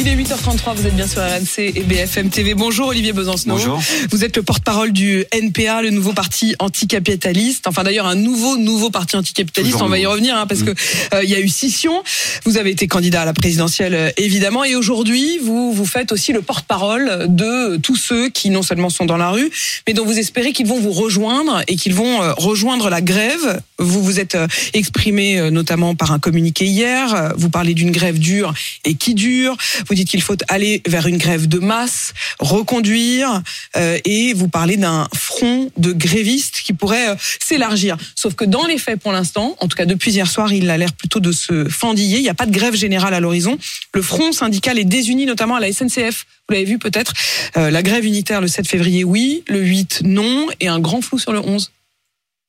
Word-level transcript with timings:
Il 0.00 0.08
est 0.08 0.16
8h33, 0.16 0.74
vous 0.74 0.86
êtes 0.86 0.96
bien 0.96 1.06
sur 1.06 1.22
RMC 1.22 1.58
et 1.76 1.80
BFM 1.82 2.28
TV. 2.28 2.54
Bonjour 2.54 2.88
Olivier 2.88 3.12
Besancenot. 3.12 3.54
Bonjour. 3.54 3.80
Vous 4.10 4.24
êtes 4.24 4.36
le 4.36 4.42
porte-parole 4.42 4.92
du 4.92 5.24
NPA, 5.32 5.82
le 5.82 5.90
nouveau 5.90 6.12
parti 6.12 6.54
anticapitaliste. 6.58 7.66
Enfin 7.68 7.84
d'ailleurs 7.84 8.06
un 8.06 8.16
nouveau 8.16 8.56
nouveau 8.56 8.90
parti 8.90 9.16
anticapitaliste. 9.16 9.72
Toujours 9.74 9.86
On 9.86 9.90
va 9.90 9.98
y 9.98 10.04
revenir 10.06 10.36
hein, 10.36 10.46
parce 10.46 10.60
Mm. 10.60 10.64
que 10.66 11.14
euh, 11.14 11.24
y 11.24 11.34
a 11.34 11.40
eu 11.40 11.48
scission. 11.48 12.02
Vous 12.44 12.58
avez 12.58 12.70
été 12.70 12.86
candidat 12.86 13.22
à 13.22 13.24
la 13.24 13.32
présidentielle 13.32 13.94
euh, 13.94 14.10
évidemment 14.16 14.64
et 14.64 14.74
aujourd'hui 14.74 15.38
vous 15.42 15.72
vous 15.72 15.86
faites 15.86 16.10
aussi 16.12 16.32
le 16.32 16.42
porte-parole 16.42 17.26
de 17.28 17.76
tous 17.76 17.96
ceux 17.96 18.28
qui 18.28 18.50
non 18.50 18.62
seulement 18.62 18.90
sont 18.90 19.06
dans 19.06 19.16
la 19.16 19.30
rue, 19.30 19.50
mais 19.86 19.94
dont 19.94 20.04
vous 20.04 20.18
espérez 20.18 20.52
qu'ils 20.52 20.66
vont 20.66 20.80
vous 20.80 20.92
rejoindre 20.92 21.62
et 21.68 21.76
qu'ils 21.76 21.94
vont 21.94 22.20
euh, 22.22 22.32
rejoindre 22.36 22.90
la 22.90 23.00
grève. 23.00 23.60
Vous 23.78 24.02
vous 24.02 24.20
êtes 24.20 24.36
exprimé 24.72 25.50
notamment 25.50 25.94
par 25.94 26.12
un 26.12 26.18
communiqué 26.18 26.64
hier. 26.66 27.32
Vous 27.36 27.50
parlez 27.50 27.74
d'une 27.74 27.90
grève 27.90 28.18
dure 28.18 28.52
et 28.84 28.94
qui 28.94 29.14
dure. 29.14 29.43
Vous 29.88 29.94
dites 29.94 30.08
qu'il 30.08 30.22
faut 30.22 30.36
aller 30.48 30.82
vers 30.86 31.06
une 31.06 31.18
grève 31.18 31.46
de 31.46 31.58
masse, 31.58 32.12
reconduire, 32.38 33.42
euh, 33.76 33.98
et 34.04 34.32
vous 34.34 34.48
parlez 34.48 34.76
d'un 34.76 35.08
front 35.14 35.70
de 35.76 35.92
grévistes 35.92 36.60
qui 36.64 36.72
pourrait 36.72 37.10
euh, 37.10 37.14
s'élargir. 37.40 37.96
Sauf 38.14 38.34
que 38.34 38.44
dans 38.44 38.66
les 38.66 38.78
faits, 38.78 39.00
pour 39.00 39.12
l'instant, 39.12 39.56
en 39.60 39.68
tout 39.68 39.76
cas 39.76 39.86
depuis 39.86 40.12
hier 40.12 40.28
soir, 40.28 40.52
il 40.52 40.70
a 40.70 40.76
l'air 40.76 40.92
plutôt 40.92 41.20
de 41.20 41.32
se 41.32 41.68
fendiller. 41.68 42.18
Il 42.18 42.22
n'y 42.22 42.28
a 42.28 42.34
pas 42.34 42.46
de 42.46 42.52
grève 42.52 42.74
générale 42.74 43.14
à 43.14 43.20
l'horizon. 43.20 43.58
Le 43.92 44.02
front 44.02 44.32
syndical 44.32 44.78
est 44.78 44.84
désuni, 44.84 45.26
notamment 45.26 45.56
à 45.56 45.60
la 45.60 45.72
SNCF. 45.72 46.26
Vous 46.48 46.54
l'avez 46.54 46.64
vu 46.64 46.78
peut-être. 46.78 47.12
Euh, 47.56 47.70
la 47.70 47.82
grève 47.82 48.04
unitaire 48.04 48.40
le 48.40 48.48
7 48.48 48.68
février, 48.68 49.04
oui. 49.04 49.42
Le 49.48 49.60
8, 49.60 50.02
non. 50.04 50.46
Et 50.60 50.68
un 50.68 50.80
grand 50.80 51.00
flou 51.00 51.18
sur 51.18 51.32
le 51.32 51.40
11. 51.40 51.70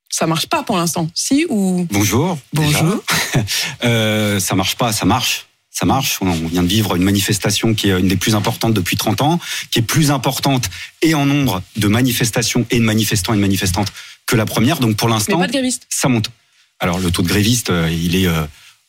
Ça 0.08 0.26
marche 0.26 0.46
pas 0.46 0.62
pour 0.62 0.76
l'instant. 0.76 1.08
Si 1.14 1.46
ou 1.48 1.86
Bonjour. 1.90 2.38
Bonjour. 2.52 3.02
Euh, 3.84 4.40
ça 4.40 4.54
marche 4.54 4.76
pas, 4.76 4.92
ça 4.92 5.04
marche. 5.04 5.46
Ça 5.78 5.84
marche. 5.84 6.18
On 6.22 6.32
vient 6.32 6.62
de 6.62 6.68
vivre 6.68 6.96
une 6.96 7.02
manifestation 7.02 7.74
qui 7.74 7.90
est 7.90 8.00
une 8.00 8.08
des 8.08 8.16
plus 8.16 8.34
importantes 8.34 8.72
depuis 8.72 8.96
30 8.96 9.20
ans, 9.20 9.38
qui 9.70 9.80
est 9.80 9.82
plus 9.82 10.10
importante 10.10 10.70
et 11.02 11.14
en 11.14 11.26
nombre 11.26 11.62
de 11.76 11.86
manifestations 11.86 12.64
et 12.70 12.78
de 12.78 12.84
manifestants 12.84 13.34
et 13.34 13.36
de 13.36 13.42
manifestantes 13.42 13.92
que 14.24 14.36
la 14.36 14.46
première. 14.46 14.78
Donc 14.78 14.96
pour 14.96 15.10
l'instant, 15.10 15.38
ça 15.90 16.08
monte. 16.08 16.30
Alors 16.80 16.98
le 16.98 17.10
taux 17.10 17.20
de 17.20 17.28
grévistes, 17.28 17.68
euh, 17.68 17.90
il 17.90 18.16
est 18.16 18.26
euh, 18.26 18.44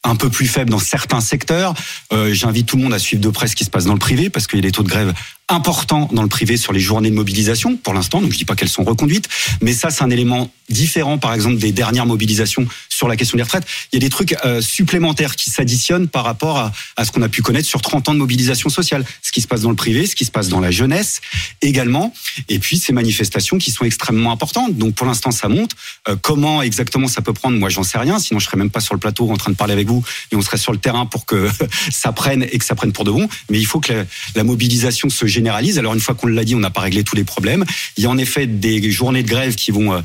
un 0.05 0.15
peu 0.15 0.29
plus 0.29 0.47
faible 0.47 0.69
dans 0.69 0.79
certains 0.79 1.19
secteurs. 1.19 1.73
Euh, 2.13 2.33
J'invite 2.33 2.67
tout 2.67 2.77
le 2.77 2.83
monde 2.83 2.93
à 2.93 2.99
suivre 2.99 3.21
de 3.21 3.29
près 3.29 3.47
ce 3.47 3.55
qui 3.57 3.65
se 3.65 3.69
passe 3.69 3.85
dans 3.85 3.93
le 3.93 3.99
privé, 3.99 4.29
parce 4.29 4.47
qu'il 4.47 4.57
y 4.57 4.61
a 4.61 4.63
des 4.63 4.71
taux 4.71 4.83
de 4.83 4.89
grève 4.89 5.13
importants 5.49 6.09
dans 6.11 6.23
le 6.23 6.29
privé 6.29 6.57
sur 6.57 6.73
les 6.73 6.79
journées 6.79 7.09
de 7.09 7.15
mobilisation 7.15 7.75
pour 7.77 7.93
l'instant. 7.93 8.21
Donc 8.21 8.31
je 8.31 8.37
dis 8.37 8.45
pas 8.45 8.55
qu'elles 8.55 8.69
sont 8.69 8.83
reconduites, 8.83 9.27
mais 9.61 9.73
ça 9.73 9.89
c'est 9.89 10.03
un 10.03 10.09
élément 10.09 10.49
différent, 10.69 11.17
par 11.17 11.33
exemple 11.33 11.57
des 11.57 11.71
dernières 11.71 12.05
mobilisations 12.05 12.65
sur 12.97 13.07
la 13.07 13.15
question 13.15 13.37
des 13.37 13.43
retraites. 13.43 13.65
Il 13.91 13.95
y 13.95 13.97
a 13.97 14.05
des 14.05 14.09
trucs 14.09 14.35
euh, 14.43 14.59
supplémentaires 14.59 15.35
qui 15.35 15.51
s'additionnent 15.51 16.07
par 16.07 16.23
rapport 16.23 16.57
à, 16.57 16.71
à 16.95 17.05
ce 17.05 17.11
qu'on 17.11 17.21
a 17.21 17.29
pu 17.29 17.43
connaître 17.43 17.67
sur 17.67 17.81
30 17.81 18.09
ans 18.09 18.13
de 18.13 18.17
mobilisation 18.17 18.69
sociale. 18.69 19.05
Ce 19.21 19.31
qui 19.31 19.41
se 19.41 19.47
passe 19.47 19.61
dans 19.61 19.69
le 19.69 19.75
privé, 19.75 20.07
ce 20.07 20.15
qui 20.15 20.25
se 20.25 20.31
passe 20.31 20.49
dans 20.49 20.59
la 20.59 20.71
jeunesse 20.71 21.21
également, 21.61 22.11
et 22.49 22.57
puis 22.57 22.77
ces 22.77 22.93
manifestations 22.93 23.59
qui 23.59 23.69
sont 23.69 23.85
extrêmement 23.85 24.31
importantes. 24.31 24.75
Donc 24.75 24.95
pour 24.95 25.05
l'instant 25.05 25.29
ça 25.29 25.47
monte. 25.47 25.71
Euh, 26.09 26.15
comment 26.19 26.63
exactement 26.63 27.07
ça 27.07 27.21
peut 27.21 27.33
prendre, 27.33 27.57
moi 27.57 27.69
j'en 27.69 27.83
sais 27.83 27.99
rien. 27.99 28.17
Sinon 28.17 28.39
je 28.39 28.45
serais 28.45 28.57
même 28.57 28.71
pas 28.71 28.79
sur 28.79 28.95
le 28.95 28.99
plateau 28.99 29.29
en 29.29 29.37
train 29.37 29.51
de 29.51 29.57
parler 29.57 29.73
avec 29.73 29.87
vous, 29.87 30.03
et 30.31 30.35
on 30.35 30.41
serait 30.41 30.57
sur 30.57 30.71
le 30.71 30.79
terrain 30.79 31.05
pour 31.05 31.27
que 31.27 31.49
ça 31.91 32.11
prenne 32.11 32.43
et 32.43 32.57
que 32.57 32.65
ça 32.65 32.73
prenne 32.73 32.93
pour 32.93 33.03
de 33.03 33.11
bon. 33.11 33.29
Mais 33.51 33.59
il 33.59 33.65
faut 33.67 33.79
que 33.79 34.05
la, 34.35 34.43
mobilisation 34.43 35.09
se 35.09 35.27
généralise. 35.27 35.77
Alors 35.77 35.93
une 35.93 35.99
fois 35.99 36.15
qu'on 36.15 36.27
l'a 36.27 36.43
dit, 36.43 36.55
on 36.55 36.59
n'a 36.59 36.71
pas 36.71 36.81
réglé 36.81 37.03
tous 37.03 37.15
les 37.15 37.25
problèmes. 37.25 37.63
Il 37.97 38.03
y 38.03 38.07
a 38.07 38.09
en 38.09 38.17
effet 38.17 38.47
des 38.47 38.89
journées 38.89 39.21
de 39.21 39.27
grève 39.27 39.55
qui 39.55 39.71
vont 39.71 39.93
euh, 39.93 40.01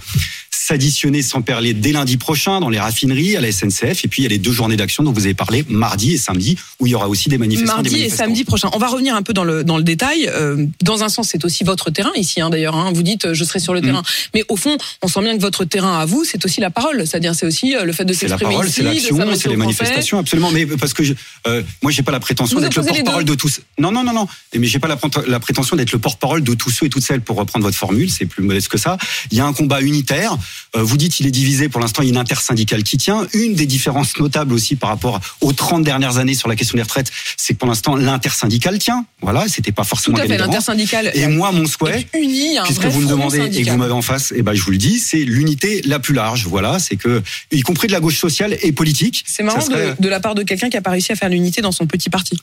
s'additionner 0.55 1.23
sans 1.23 1.43
perler 1.43 1.75
dès 1.75 1.93
lundi 1.93 2.17
prochain 2.17 2.61
dans 2.61 2.69
les 2.69 2.79
raffineries, 2.79 3.37
à 3.37 3.41
la 3.41 3.51
SNCF. 3.51 4.05
Et 4.05 4.09
puis 4.09 4.21
il 4.21 4.25
y 4.25 4.27
a 4.27 4.29
les 4.29 4.39
deux 4.39 4.53
journées 4.53 4.77
d'action 4.77 5.03
dont 5.03 5.13
vous 5.13 5.25
avez 5.25 5.35
parlé, 5.35 5.65
mardi 5.69 6.13
et 6.13 6.19
samedi, 6.19 6.57
où 6.79 6.87
il 6.87 6.91
y 6.91 6.95
aura 6.95 7.09
aussi 7.09 7.29
des 7.29 7.39
manifestants. 7.39 7.83
des 7.83 7.91
Mardi 7.91 8.03
et 8.05 8.11
samedi 8.11 8.45
prochain. 8.45 8.69
On 8.75 8.79
va 8.79 8.87
revenir 8.89 9.17
un 9.17 9.23
peu 9.23 9.33
dans 9.33 9.45
le 9.45 9.65
dans 9.65 9.77
le 9.77 9.83
détail. 9.83 10.29
Euh, 10.33 10.67
dans 10.83 11.03
un 11.03 11.09
sens, 11.09 11.29
c'est 11.31 11.45
aussi 11.45 11.65
votre 11.65 11.91
terrain 11.91 12.13
ici, 12.17 12.41
hein, 12.41 12.51
d'ailleurs. 12.51 12.77
Hein, 12.77 12.93
vous 12.95 13.03
dites, 13.03 13.25
euh, 13.27 13.35
je 13.35 13.45
serai 13.45 13.59
sur 13.59 13.75
le 13.75 13.81
Mm. 13.81 13.85
terrain, 13.85 14.03
mais 14.35 14.45
au 14.49 14.57
fond, 14.57 14.77
on 15.03 15.09
sent 15.09 15.21
bien 15.23 15.37
que 15.37 15.41
votre 15.43 15.65
terrain 15.65 15.99
à 15.99 16.05
vous, 16.07 16.25
c'est 16.25 16.45
aussi 16.45 16.61
la 16.61 16.71
parole. 16.71 17.07
C'est-à-dire, 17.07 17.35
c'est 17.35 17.47
aussi 17.47 17.75
euh, 17.75 17.85
le 17.85 17.93
fait 17.93 18.05
de 18.05 18.13
C'est 18.13 18.27
la 18.29 18.37
s'exprimer 18.37 18.53
parole, 18.53 18.67
ici, 18.69 18.75
c'est 18.77 18.83
l'action, 18.83 19.35
c'est 19.35 19.49
les 19.49 19.57
manifestations, 19.57 20.19
absolument. 20.19 20.51
Mais 20.53 20.67
parce 20.67 20.93
que 20.95 21.03
je, 21.03 21.15
euh, 21.47 21.63
moi, 21.83 21.91
j'ai 21.91 22.03
pas 22.03 22.13
la 22.13 22.21
prétention 22.21 22.61
d'être 22.61 22.77
le 22.77 22.85
porte-parole 22.85 23.25
de 23.25 23.35
tous. 23.35 23.61
Non, 23.79 23.91
non, 23.91 24.05
non, 24.05 24.13
non. 24.13 24.29
Mais 24.57 24.67
j'ai 24.67 24.79
pas 24.79 24.89
la, 24.89 24.99
la 25.27 25.41
prétention 25.41 25.77
d'être 25.77 25.93
le 25.93 25.99
porte-parole 25.99 26.43
de 26.43 26.55
tous 26.55 26.71
ceux 26.71 26.87
et 26.87 26.91
toutes 26.91 27.03
celles 27.03 27.21
pour 27.21 27.37
reprendre 27.37 27.65
votre 27.65 27.77
formule. 27.77 28.11
C'est 28.11 28.27
plus 28.27 28.43
modeste 28.43 28.69
que 28.69 28.79
ça. 28.79 28.97
Il 29.31 29.39
y 29.39 29.41
a 29.41 29.47
un 29.47 29.53
combat 29.53 29.81
unitaire. 29.81 30.37
Euh, 30.75 30.83
vous 30.83 30.97
dites 30.97 31.21
il 31.21 31.27
est 31.27 31.31
divisé. 31.31 31.69
Pour 31.69 31.81
l'instant, 31.81 32.03
il 32.03 32.07
y 32.07 32.09
a 32.09 32.13
une 32.13 32.17
intersyndicale 32.19 32.83
qui 32.83 32.97
tient. 32.97 33.27
Une 33.35 33.55
des 33.55 33.67
différences 33.67 34.17
notables 34.19 34.55
aussi 34.55 34.75
par 34.77 34.89
rapport 34.91 35.21
aux 35.41 35.53
30 35.53 35.83
dernières 35.85 36.17
années 36.19 36.35
sur 36.35 36.49
la 36.49 36.57
question 36.57 36.77
des 36.77 36.83
retraites, 36.83 37.11
c'est 37.37 37.53
que 37.55 37.59
pour 37.59 37.69
l'instant, 37.69 37.95
l'intersyndicale 37.95 38.79
tient. 38.79 39.05
Voilà, 39.21 39.47
c'était 39.49 39.73
pas 39.73 39.83
Tout 39.83 39.89
forcément 39.91 40.17
à 40.17 40.23
fait, 40.23 40.29
d'avance. 40.29 40.47
l'intersyndicale. 40.47 41.11
Et 41.15 41.27
moi, 41.27 41.53
mon 41.53 41.67
souhait, 41.67 42.07
est 42.15 42.19
unie, 42.19 42.57
puisque 42.65 42.87
vous 42.87 43.01
me 43.03 43.07
demandez 43.09 43.39
et 43.59 43.63
que 43.65 43.71
vous 43.71 43.77
m'avez 43.77 43.93
en 43.93 44.03
face, 44.03 44.33
et 44.35 44.43
ben 44.43 44.55
je 44.55 44.63
vous 44.63 44.71
le 44.71 44.79
dis, 44.79 44.99
c'est 44.99 45.19
l'unité 45.25 45.83
la 45.85 45.99
plus 45.99 46.15
large. 46.15 46.47
Voilà, 46.47 46.79
c'est 46.79 46.97
que 46.97 47.23
y 47.51 47.61
compris 47.63 47.87
de 47.89 47.93
la 47.93 48.01
gauche 48.01 48.19
sociale 48.19 48.57
et 48.63 48.73
politique. 48.73 49.25
C'est 49.27 49.43
marrant 49.43 49.61
serait- 49.61 49.95
de, 49.99 50.03
de 50.03 50.09
la 50.09 50.21
part 50.21 50.35
de 50.35 50.43
quelqu'un 50.43 50.71
qui 50.71 50.77
a 50.77 50.83
pas 50.83 50.91
réussi 50.91 51.13
à 51.13 51.17
faire 51.17 51.29
l'unité 51.29 51.61
dans 51.61 51.73
son 51.73 51.87
petit 51.87 52.09
parti. 52.11 52.39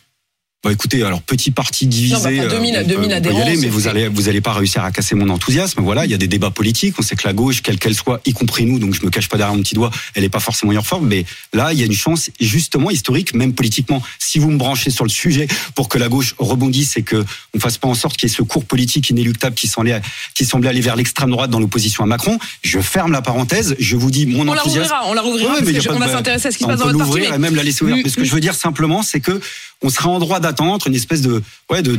Bah 0.61 0.73
écoutez, 0.73 1.01
alors 1.03 1.21
petit 1.21 1.51
parti 1.51 1.87
divisé, 1.87 2.15
Non, 2.15 2.21
bah, 2.21 2.29
enfin, 2.37 2.47
2000 2.49 2.75
euh, 2.75 2.81
on 2.83 2.87
2000 2.87 2.87
peut- 2.89 2.95
on 2.97 2.99
peut 3.05 3.09
y 3.09 3.13
adhérents, 3.13 3.41
aller, 3.43 3.55
mais 3.55 3.69
vous 3.69 3.87
allez 3.87 4.09
vous 4.09 4.27
allez 4.27 4.41
pas 4.41 4.51
réussir 4.51 4.83
à 4.83 4.91
casser 4.91 5.15
mon 5.15 5.29
enthousiasme. 5.29 5.81
Voilà, 5.81 6.03
il 6.03 6.11
y 6.11 6.13
a 6.13 6.17
des 6.17 6.27
débats 6.27 6.49
politiques. 6.51 6.95
On 6.99 7.01
sait 7.01 7.15
que 7.15 7.25
la 7.25 7.31
gauche, 7.31 7.61
quelle 7.61 7.79
qu'elle 7.79 7.95
soit, 7.95 8.19
y 8.25 8.33
compris 8.33 8.65
nous, 8.65 8.77
donc 8.77 8.93
je 8.93 9.05
me 9.05 9.09
cache 9.09 9.29
pas 9.29 9.37
derrière 9.37 9.55
mon 9.55 9.61
petit 9.63 9.75
doigt, 9.75 9.89
elle 10.15 10.25
est 10.25 10.29
pas 10.29 10.41
forcément 10.41 10.73
uniforme. 10.73 11.07
Mais 11.07 11.23
là, 11.53 11.71
il 11.71 11.79
y 11.79 11.83
a 11.83 11.85
une 11.85 11.93
chance 11.93 12.29
justement 12.41 12.91
historique, 12.91 13.33
même 13.33 13.53
politiquement. 13.53 14.03
Si 14.19 14.37
vous 14.37 14.51
me 14.51 14.57
branchez 14.57 14.89
sur 14.89 15.05
le 15.05 15.09
sujet 15.09 15.47
pour 15.75 15.87
que 15.87 15.97
la 15.97 16.09
gauche 16.09 16.35
rebondisse 16.39 16.97
et 16.97 17.03
que 17.03 17.23
on 17.55 17.59
fasse 17.61 17.77
pas 17.77 17.87
en 17.87 17.93
sorte 17.93 18.17
qu'il 18.17 18.27
y 18.27 18.31
ait 18.33 18.35
ce 18.35 18.41
cours 18.43 18.65
politique 18.65 19.09
inéluctable 19.11 19.55
qui 19.55 19.67
semblait 19.67 20.01
qui 20.35 20.43
semblait 20.43 20.67
aller 20.67 20.81
vers 20.81 20.97
l'extrême 20.97 21.31
droite 21.31 21.49
dans 21.51 21.61
l'opposition 21.61 22.03
à 22.03 22.07
Macron, 22.07 22.37
je 22.63 22.81
ferme 22.81 23.13
la 23.13 23.21
parenthèse. 23.21 23.77
Je 23.79 23.95
vous 23.95 24.11
dis 24.11 24.25
mon 24.25 24.41
On 24.41 24.53
la 24.53 24.59
enthousiasme. 24.59 24.81
rouvrira, 24.91 25.09
on 25.09 25.13
la 25.13 25.21
rouvrira, 25.21 25.51
Ouais, 25.53 25.59
parce 25.59 25.65
mais 25.67 25.71
que 25.71 25.77
y 25.77 25.79
a 25.79 25.83
je- 25.83 25.87
pas 25.87 25.95
on 25.95 25.99
va 25.99 26.09
s'intéresser 26.11 26.47
à 26.49 26.51
ce 26.51 26.57
qui 26.57 26.63
se 26.65 26.67
on 26.67 26.71
passe 26.71 26.79
dans 26.79 26.85
votre 26.87 26.97
parti. 26.99 27.19
mais- 27.29 27.33
et 27.33 27.37
même 27.37 27.55
la 27.55 27.63
laisser 27.63 27.85
ouverte. 27.85 28.01
Mais 28.03 28.09
ce 28.09 28.17
que 28.17 28.25
je 28.25 28.31
veux 28.33 28.41
dire 28.41 28.55
simplement, 28.55 29.03
c'est 29.03 29.21
que 29.21 29.39
on 29.81 29.89
sera 29.89 30.09
en 30.09 30.19
droit 30.19 30.41
d'attendre 30.49 30.87
une 30.87 30.95
espèce 30.95 31.21
de 31.21 31.41
ouais 31.71 31.81
de- 31.81 31.95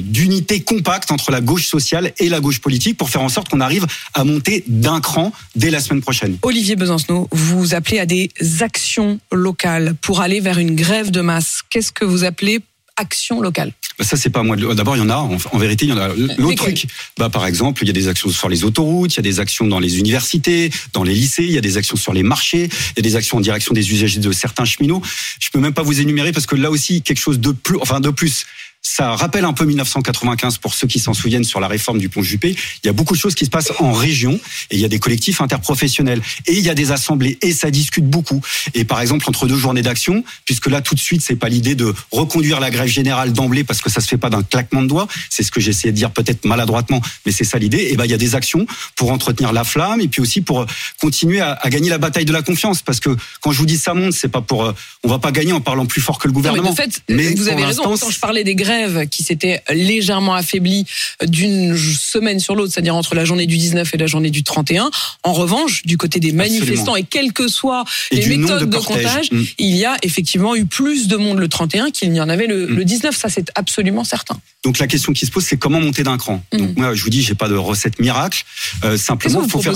d'unité 0.00 0.60
compacte 0.60 1.10
entre 1.10 1.30
la 1.30 1.40
gauche 1.40 1.66
sociale 1.66 2.12
et 2.18 2.28
la 2.28 2.40
gauche 2.40 2.60
politique 2.60 2.96
pour 2.96 3.10
faire 3.10 3.22
en 3.22 3.28
sorte 3.28 3.48
qu'on 3.48 3.60
arrive 3.60 3.86
à 4.14 4.24
monter 4.24 4.64
d'un 4.66 5.00
cran 5.00 5.32
dès 5.56 5.70
la 5.70 5.80
semaine 5.80 6.02
prochaine. 6.02 6.38
Olivier 6.42 6.76
Besancenot, 6.76 7.28
vous 7.32 7.74
appelez 7.74 7.98
à 7.98 8.06
des 8.06 8.30
actions 8.60 9.20
locales 9.32 9.94
pour 10.00 10.20
aller 10.20 10.40
vers 10.40 10.58
une 10.58 10.74
grève 10.74 11.10
de 11.10 11.20
masse. 11.20 11.62
Qu'est-ce 11.70 11.92
que 11.92 12.04
vous 12.04 12.24
appelez 12.24 12.60
action 12.98 13.40
locale 13.40 13.72
Bah, 13.98 14.04
ça 14.04 14.16
c'est 14.16 14.30
pas 14.30 14.42
moi. 14.42 14.56
de 14.56 14.74
D'abord 14.74 14.96
il 14.96 15.00
y 15.00 15.02
en 15.02 15.10
a. 15.10 15.16
En, 15.16 15.36
en 15.52 15.58
vérité 15.58 15.86
il 15.86 15.90
y 15.90 15.92
en 15.92 15.98
a. 15.98 16.08
L'autre 16.08 16.34
Lesquelles 16.50 16.74
truc, 16.74 16.86
bah 17.18 17.30
par 17.30 17.46
exemple 17.46 17.82
il 17.82 17.86
y 17.86 17.90
a 17.90 17.94
des 17.94 18.08
actions 18.08 18.28
sur 18.30 18.48
les 18.48 18.64
autoroutes, 18.64 19.14
il 19.14 19.16
y 19.16 19.20
a 19.20 19.22
des 19.22 19.40
actions 19.40 19.66
dans 19.66 19.78
les 19.78 19.98
universités, 19.98 20.70
dans 20.92 21.04
les 21.04 21.14
lycées, 21.14 21.44
il 21.44 21.52
y 21.52 21.58
a 21.58 21.62
des 21.62 21.76
actions 21.76 21.96
sur 21.96 22.12
les 22.12 22.22
marchés, 22.22 22.64
il 22.64 22.96
y 22.96 23.00
a 23.00 23.02
des 23.02 23.16
actions 23.16 23.38
en 23.38 23.40
direction 23.40 23.72
des 23.74 23.90
usagers 23.90 24.20
de 24.20 24.32
certains 24.32 24.64
cheminots. 24.64 25.02
Je 25.40 25.48
peux 25.50 25.60
même 25.60 25.74
pas 25.74 25.82
vous 25.82 26.00
énumérer 26.00 26.32
parce 26.32 26.46
que 26.46 26.56
là 26.56 26.70
aussi 26.70 27.02
quelque 27.02 27.20
chose 27.20 27.38
de 27.40 27.52
plus, 27.52 27.78
enfin 27.80 28.00
de 28.00 28.10
plus. 28.10 28.44
Ça 28.90 29.14
rappelle 29.14 29.44
un 29.44 29.52
peu 29.52 29.66
1995 29.66 30.58
pour 30.58 30.72
ceux 30.74 30.86
qui 30.86 30.98
s'en 30.98 31.12
souviennent 31.12 31.44
sur 31.44 31.60
la 31.60 31.68
réforme 31.68 31.98
du 31.98 32.08
pont 32.08 32.22
Juppé. 32.22 32.56
Il 32.82 32.86
y 32.86 32.88
a 32.88 32.92
beaucoup 32.92 33.14
de 33.14 33.18
choses 33.20 33.34
qui 33.34 33.44
se 33.44 33.50
passent 33.50 33.72
en 33.80 33.92
région 33.92 34.40
et 34.70 34.76
il 34.76 34.80
y 34.80 34.84
a 34.84 34.88
des 34.88 34.98
collectifs 34.98 35.42
interprofessionnels 35.42 36.22
et 36.46 36.54
il 36.56 36.64
y 36.64 36.70
a 36.70 36.74
des 36.74 36.90
assemblées 36.90 37.38
et 37.42 37.52
ça 37.52 37.70
discute 37.70 38.06
beaucoup. 38.06 38.40
Et 38.72 38.84
par 38.84 39.00
exemple 39.00 39.26
entre 39.28 39.46
deux 39.46 39.56
journées 39.56 39.82
d'action, 39.82 40.24
puisque 40.46 40.68
là 40.68 40.80
tout 40.80 40.94
de 40.94 41.00
suite 41.00 41.20
c'est 41.22 41.36
pas 41.36 41.50
l'idée 41.50 41.74
de 41.74 41.94
reconduire 42.10 42.60
la 42.60 42.70
grève 42.70 42.88
générale 42.88 43.34
d'emblée 43.34 43.62
parce 43.62 43.82
que 43.82 43.90
ça 43.90 44.00
se 44.00 44.08
fait 44.08 44.16
pas 44.16 44.30
d'un 44.30 44.42
claquement 44.42 44.82
de 44.82 44.88
doigts. 44.88 45.06
C'est 45.28 45.42
ce 45.42 45.50
que 45.50 45.60
essayé 45.60 45.92
de 45.92 45.96
dire 45.96 46.10
peut-être 46.10 46.46
maladroitement, 46.46 47.02
mais 47.26 47.32
c'est 47.32 47.44
ça 47.44 47.58
l'idée. 47.58 47.88
Et 47.90 47.96
ben 47.96 48.06
il 48.06 48.10
y 48.10 48.14
a 48.14 48.18
des 48.18 48.34
actions 48.34 48.66
pour 48.96 49.12
entretenir 49.12 49.52
la 49.52 49.64
flamme 49.64 50.00
et 50.00 50.08
puis 50.08 50.22
aussi 50.22 50.40
pour 50.40 50.62
euh, 50.62 50.66
continuer 50.98 51.40
à, 51.40 51.52
à 51.52 51.68
gagner 51.68 51.90
la 51.90 51.98
bataille 51.98 52.24
de 52.24 52.32
la 52.32 52.42
confiance 52.42 52.80
parce 52.80 53.00
que 53.00 53.10
quand 53.42 53.52
je 53.52 53.58
vous 53.58 53.66
dis 53.66 53.76
ça 53.76 53.92
monte, 53.92 54.14
c'est 54.14 54.28
pas 54.28 54.40
pour 54.40 54.64
euh, 54.64 54.72
on 55.04 55.08
va 55.08 55.18
pas 55.18 55.30
gagner 55.30 55.52
en 55.52 55.60
parlant 55.60 55.84
plus 55.84 56.00
fort 56.00 56.18
que 56.18 56.26
le 56.26 56.32
Non, 56.32 56.40
mais 56.40 56.48
gouvernement. 56.48 56.70
de 56.70 56.76
fait, 56.76 57.02
Mais 57.08 57.34
vous 57.34 57.48
avez 57.48 57.64
raison. 57.64 57.82
Quand 57.82 58.10
je 58.10 58.18
parlais 58.18 58.44
des 58.44 58.54
grèves 58.54 58.77
qui 59.10 59.22
s'étaient 59.22 59.62
légèrement 59.70 60.34
affaiblies 60.34 60.84
d'une 61.26 61.76
semaine 61.76 62.40
sur 62.40 62.54
l'autre, 62.54 62.72
c'est-à-dire 62.72 62.94
entre 62.94 63.14
la 63.14 63.24
journée 63.24 63.46
du 63.46 63.56
19 63.56 63.94
et 63.94 63.96
la 63.98 64.06
journée 64.06 64.30
du 64.30 64.42
31, 64.42 64.90
en 65.24 65.32
revanche, 65.32 65.84
du 65.84 65.96
côté 65.96 66.20
des 66.20 66.32
manifestants 66.32 66.96
et 66.96 67.02
quelles 67.02 67.32
que 67.32 67.48
soient 67.48 67.84
Et 68.10 68.16
les 68.16 68.36
méthodes 68.36 68.68
de 68.70 68.76
comptage, 68.78 69.30
Mm. 69.32 69.42
il 69.58 69.76
y 69.76 69.84
a 69.84 69.96
effectivement 70.02 70.54
eu 70.56 70.64
plus 70.64 71.08
de 71.08 71.16
monde 71.16 71.38
le 71.38 71.48
31 71.48 71.90
qu'il 71.90 72.10
n'y 72.12 72.20
en 72.20 72.28
avait 72.28 72.46
le, 72.46 72.66
Mm. 72.66 72.76
le 72.76 72.84
19. 72.84 73.16
Ça, 73.16 73.28
c'est 73.28 73.50
absolument 73.54 74.04
certain. 74.04 74.38
Donc 74.64 74.78
la 74.78 74.86
question 74.86 75.12
qui 75.12 75.26
se 75.26 75.30
pose, 75.30 75.44
c'est 75.44 75.56
comment 75.56 75.80
monter 75.80 76.02
d'un 76.02 76.18
cran? 76.18 76.42
Mm. 76.52 76.56
Donc 76.58 76.76
moi, 76.76 76.94
je 76.94 77.02
vous 77.02 77.10
dis, 77.10 77.22
j'ai 77.22 77.34
pas 77.34 77.48
de 77.48 77.54
recette 77.54 77.98
miracle. 77.98 78.44
Euh, 78.84 78.96
simplement, 78.96 79.42
il 79.44 79.50
faut 79.50 79.60
faire. 79.60 79.74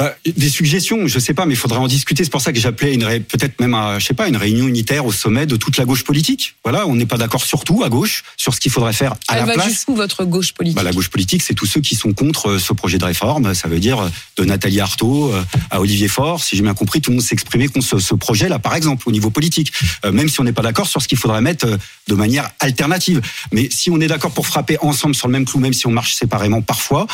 Bah, 0.00 0.14
des 0.24 0.48
suggestions, 0.48 1.06
je 1.06 1.18
sais 1.18 1.34
pas, 1.34 1.44
mais 1.44 1.52
il 1.52 1.58
faudrait 1.58 1.78
en 1.78 1.86
discuter. 1.86 2.24
C'est 2.24 2.30
pour 2.30 2.40
ça 2.40 2.54
que 2.54 2.58
j'appelais 2.58 2.94
une 2.94 3.04
peut-être 3.22 3.60
même 3.60 3.74
à, 3.74 3.98
je 3.98 4.06
sais 4.06 4.14
pas, 4.14 4.28
une 4.28 4.36
réunion 4.38 4.66
unitaire 4.66 5.04
au 5.04 5.12
sommet 5.12 5.44
de 5.44 5.56
toute 5.56 5.76
la 5.76 5.84
gauche 5.84 6.04
politique. 6.04 6.54
Voilà, 6.64 6.86
on 6.86 6.94
n'est 6.94 7.04
pas 7.04 7.18
d'accord 7.18 7.44
sur 7.44 7.64
tout 7.64 7.82
à 7.84 7.90
gauche, 7.90 8.24
sur 8.38 8.54
ce 8.54 8.60
qu'il 8.60 8.72
faudrait 8.72 8.94
faire 8.94 9.12
à 9.28 9.34
Elle 9.34 9.40
la 9.40 9.44
va 9.44 9.52
place. 9.54 9.68
jusqu'où 9.68 9.94
votre 9.94 10.24
gauche 10.24 10.54
politique? 10.54 10.74
Bah, 10.76 10.82
la 10.82 10.92
gauche 10.92 11.10
politique, 11.10 11.42
c'est 11.42 11.52
tous 11.52 11.66
ceux 11.66 11.82
qui 11.82 11.96
sont 11.96 12.14
contre 12.14 12.52
euh, 12.52 12.58
ce 12.58 12.72
projet 12.72 12.96
de 12.96 13.04
réforme. 13.04 13.52
Ça 13.54 13.68
veut 13.68 13.78
dire 13.78 14.00
euh, 14.00 14.08
de 14.38 14.44
Nathalie 14.44 14.80
Arthaud 14.80 15.34
euh, 15.34 15.42
à 15.70 15.80
Olivier 15.82 16.08
Faure. 16.08 16.42
Si 16.42 16.56
j'ai 16.56 16.62
bien 16.62 16.72
compris, 16.72 17.02
tout 17.02 17.10
le 17.10 17.16
monde 17.16 17.24
s'est 17.24 17.34
exprimé 17.34 17.68
contre 17.68 17.86
ce, 17.86 17.98
ce 17.98 18.14
projet-là, 18.14 18.58
par 18.58 18.74
exemple, 18.74 19.06
au 19.06 19.12
niveau 19.12 19.28
politique. 19.28 19.70
Euh, 20.06 20.12
même 20.12 20.30
si 20.30 20.40
on 20.40 20.44
n'est 20.44 20.54
pas 20.54 20.62
d'accord 20.62 20.86
sur 20.88 21.02
ce 21.02 21.08
qu'il 21.08 21.18
faudrait 21.18 21.42
mettre 21.42 21.66
de 22.08 22.14
manière 22.14 22.48
alternative. 22.60 23.20
Mais 23.52 23.68
si 23.70 23.90
on 23.90 24.00
est 24.00 24.06
d'accord 24.08 24.32
pour 24.32 24.46
frapper 24.46 24.78
ensemble 24.80 25.14
sur 25.14 25.28
le 25.28 25.32
même 25.32 25.44
clou, 25.44 25.60
même 25.60 25.74
si 25.74 25.86
on 25.86 25.90
marche 25.92 26.14
séparément 26.14 26.62
parfois, 26.62 27.06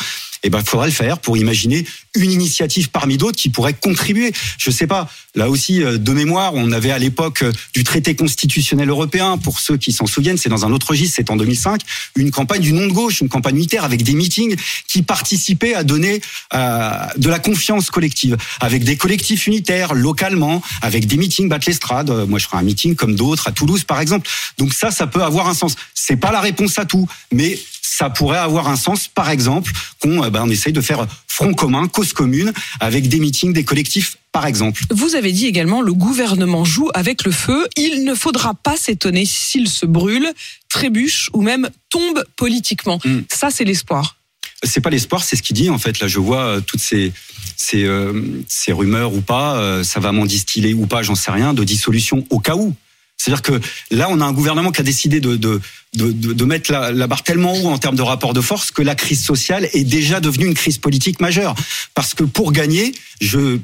eh 0.43 0.49
ben, 0.49 0.59
il 0.59 0.65
faudrait 0.65 0.87
le 0.87 0.93
faire 0.93 1.19
pour 1.19 1.37
imaginer 1.37 1.85
une 2.15 2.31
initiative 2.31 2.89
parmi 2.89 3.17
d'autres 3.17 3.37
qui 3.37 3.49
pourrait 3.49 3.73
contribuer. 3.73 4.33
Je 4.57 4.71
sais 4.71 4.87
pas. 4.87 5.09
Là 5.37 5.51
aussi, 5.51 5.83
euh, 5.83 5.99
de 5.99 6.13
mémoire, 6.13 6.55
on 6.55 6.71
avait 6.71 6.89
à 6.89 6.97
l'époque 6.97 7.43
euh, 7.43 7.51
du 7.75 7.83
traité 7.83 8.15
constitutionnel 8.15 8.89
européen, 8.89 9.37
pour 9.37 9.59
ceux 9.59 9.77
qui 9.77 9.91
s'en 9.91 10.07
souviennent, 10.07 10.37
c'est 10.37 10.49
dans 10.49 10.65
un 10.65 10.71
autre 10.71 10.87
registre, 10.89 11.13
c'est 11.17 11.29
en 11.29 11.35
2005, 11.35 11.79
une 12.15 12.31
campagne 12.31 12.61
du 12.61 12.73
nom 12.73 12.87
de 12.87 12.91
gauche, 12.91 13.21
une 13.21 13.29
campagne 13.29 13.55
unitaire 13.55 13.83
avec 13.83 14.01
des 14.01 14.13
meetings 14.13 14.55
qui 14.87 15.03
participaient 15.03 15.75
à 15.75 15.83
donner 15.83 16.21
euh, 16.55 16.89
de 17.17 17.29
la 17.29 17.37
confiance 17.37 17.91
collective, 17.91 18.35
avec 18.61 18.83
des 18.83 18.97
collectifs 18.97 19.45
unitaires 19.45 19.93
localement, 19.93 20.63
avec 20.81 21.05
des 21.05 21.17
meetings 21.17 21.47
battre 21.47 21.67
l'estrade. 21.67 22.09
Euh, 22.09 22.25
Moi, 22.25 22.39
je 22.39 22.45
ferai 22.47 22.57
un 22.57 22.63
meeting 22.63 22.95
comme 22.95 23.13
d'autres 23.13 23.47
à 23.47 23.51
Toulouse, 23.51 23.83
par 23.83 24.01
exemple. 24.01 24.27
Donc 24.57 24.73
ça, 24.73 24.89
ça 24.89 25.05
peut 25.05 25.21
avoir 25.23 25.47
un 25.47 25.53
sens. 25.53 25.75
C'est 25.93 26.17
pas 26.17 26.31
la 26.31 26.41
réponse 26.41 26.79
à 26.79 26.85
tout, 26.85 27.07
mais 27.31 27.59
ça 27.83 28.09
pourrait 28.09 28.37
avoir 28.37 28.69
un 28.69 28.75
sens, 28.75 29.07
par 29.07 29.29
exemple, 29.29 29.71
qu'on 29.99 30.27
ben, 30.29 30.43
on 30.43 30.49
essaye 30.49 30.73
de 30.73 30.81
faire 30.81 31.05
front 31.27 31.53
commun, 31.53 31.87
cause 31.87 32.13
commune, 32.13 32.51
avec 32.79 33.07
des 33.07 33.19
meetings, 33.19 33.53
des 33.53 33.63
collectifs, 33.63 34.17
par 34.37 34.45
exemple. 34.45 34.83
Vous 34.91 35.15
avez 35.15 35.31
dit 35.31 35.47
également 35.47 35.81
le 35.81 35.93
gouvernement 35.93 36.63
joue 36.63 36.89
avec 36.93 37.23
le 37.23 37.31
feu. 37.31 37.67
Il 37.75 38.03
ne 38.03 38.13
faudra 38.13 38.53
pas 38.53 38.77
s'étonner 38.77 39.25
s'il 39.25 39.67
se 39.67 39.87
brûle, 39.87 40.31
trébuche 40.69 41.31
ou 41.33 41.41
même 41.41 41.71
tombe 41.89 42.23
politiquement. 42.35 42.99
Mm. 43.03 43.21
Ça, 43.33 43.49
c'est 43.49 43.63
l'espoir. 43.63 44.17
C'est 44.61 44.79
pas 44.79 44.91
l'espoir, 44.91 45.23
c'est 45.23 45.35
ce 45.35 45.41
qu'il 45.41 45.55
dit 45.55 45.71
en 45.71 45.79
fait. 45.79 45.99
Là, 45.99 46.07
je 46.07 46.19
vois 46.19 46.41
euh, 46.41 46.61
toutes 46.61 46.81
ces 46.81 47.13
ces, 47.55 47.85
euh, 47.85 48.43
ces 48.47 48.73
rumeurs 48.73 49.15
ou 49.15 49.21
pas, 49.21 49.57
euh, 49.57 49.83
savamment 49.83 50.27
distillées 50.27 50.75
ou 50.75 50.85
pas, 50.85 51.01
j'en 51.01 51.15
sais 51.15 51.31
rien, 51.31 51.55
de 51.55 51.63
dissolution 51.63 52.23
au 52.29 52.37
cas 52.37 52.55
où. 52.55 52.75
C'est-à-dire 53.17 53.41
que 53.41 53.59
là, 53.89 54.07
on 54.11 54.21
a 54.21 54.25
un 54.25 54.33
gouvernement 54.33 54.71
qui 54.71 54.81
a 54.81 54.83
décidé 54.83 55.19
de, 55.19 55.35
de, 55.35 55.59
de, 55.95 56.11
de, 56.11 56.33
de 56.33 56.45
mettre 56.45 56.71
la, 56.71 56.91
la 56.91 57.07
barre 57.07 57.23
tellement 57.23 57.55
haut 57.55 57.69
en 57.69 57.79
termes 57.79 57.95
de 57.95 58.03
rapport 58.03 58.35
de 58.35 58.41
force 58.41 58.69
que 58.69 58.83
la 58.83 58.93
crise 58.93 59.23
sociale 59.23 59.67
est 59.73 59.83
déjà 59.83 60.19
devenue 60.19 60.45
une 60.45 60.53
crise 60.53 60.77
politique 60.77 61.19
majeure. 61.21 61.55
Parce 61.95 62.13
que 62.13 62.23
pour 62.23 62.51
gagner, 62.51 62.93
je 63.19 63.57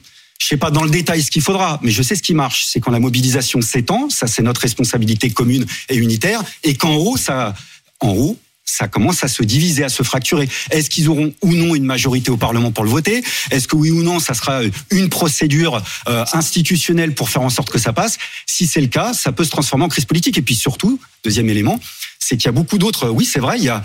je 0.43 0.49
sais 0.49 0.57
pas 0.57 0.71
dans 0.71 0.83
le 0.83 0.89
détail 0.89 1.23
ce 1.23 1.31
qu'il 1.31 1.41
faudra, 1.41 1.79
mais 1.83 1.91
je 1.91 2.03
sais 2.03 2.15
ce 2.15 2.21
qui 2.21 2.33
marche. 2.33 2.65
C'est 2.67 2.81
quand 2.81 2.91
la 2.91 2.99
mobilisation 2.99 3.61
s'étend, 3.61 4.09
ça 4.09 4.27
c'est 4.27 4.41
notre 4.41 4.59
responsabilité 4.59 5.29
commune 5.29 5.65
et 5.87 5.95
unitaire, 5.95 6.43
et 6.63 6.75
qu'en 6.75 6.95
haut, 6.95 7.15
ça, 7.15 7.53
en 8.01 8.09
haut, 8.09 8.37
ça 8.65 8.89
commence 8.89 9.23
à 9.23 9.29
se 9.29 9.41
diviser, 9.41 9.85
à 9.85 9.89
se 9.89 10.03
fracturer. 10.03 10.49
Est-ce 10.69 10.89
qu'ils 10.89 11.07
auront 11.07 11.33
ou 11.41 11.53
non 11.53 11.75
une 11.75 11.85
majorité 11.85 12.29
au 12.29 12.35
Parlement 12.35 12.73
pour 12.73 12.83
le 12.83 12.89
voter? 12.89 13.23
Est-ce 13.51 13.69
que 13.69 13.77
oui 13.77 13.91
ou 13.91 14.03
non, 14.03 14.19
ça 14.19 14.33
sera 14.33 14.59
une 14.91 15.07
procédure 15.07 15.81
euh, 16.09 16.25
institutionnelle 16.33 17.15
pour 17.15 17.29
faire 17.29 17.43
en 17.43 17.49
sorte 17.49 17.69
que 17.69 17.79
ça 17.79 17.93
passe? 17.93 18.17
Si 18.45 18.67
c'est 18.67 18.81
le 18.81 18.87
cas, 18.87 19.13
ça 19.13 19.31
peut 19.31 19.45
se 19.45 19.49
transformer 19.49 19.85
en 19.85 19.89
crise 19.89 20.05
politique. 20.05 20.37
Et 20.37 20.41
puis 20.41 20.55
surtout, 20.55 20.99
deuxième 21.23 21.47
élément, 21.47 21.79
c'est 22.19 22.35
qu'il 22.35 22.45
y 22.45 22.49
a 22.49 22.53
beaucoup 22.53 22.77
d'autres. 22.77 23.07
Oui, 23.09 23.23
c'est 23.23 23.39
vrai, 23.39 23.59
il 23.59 23.63
y 23.63 23.69
a 23.69 23.81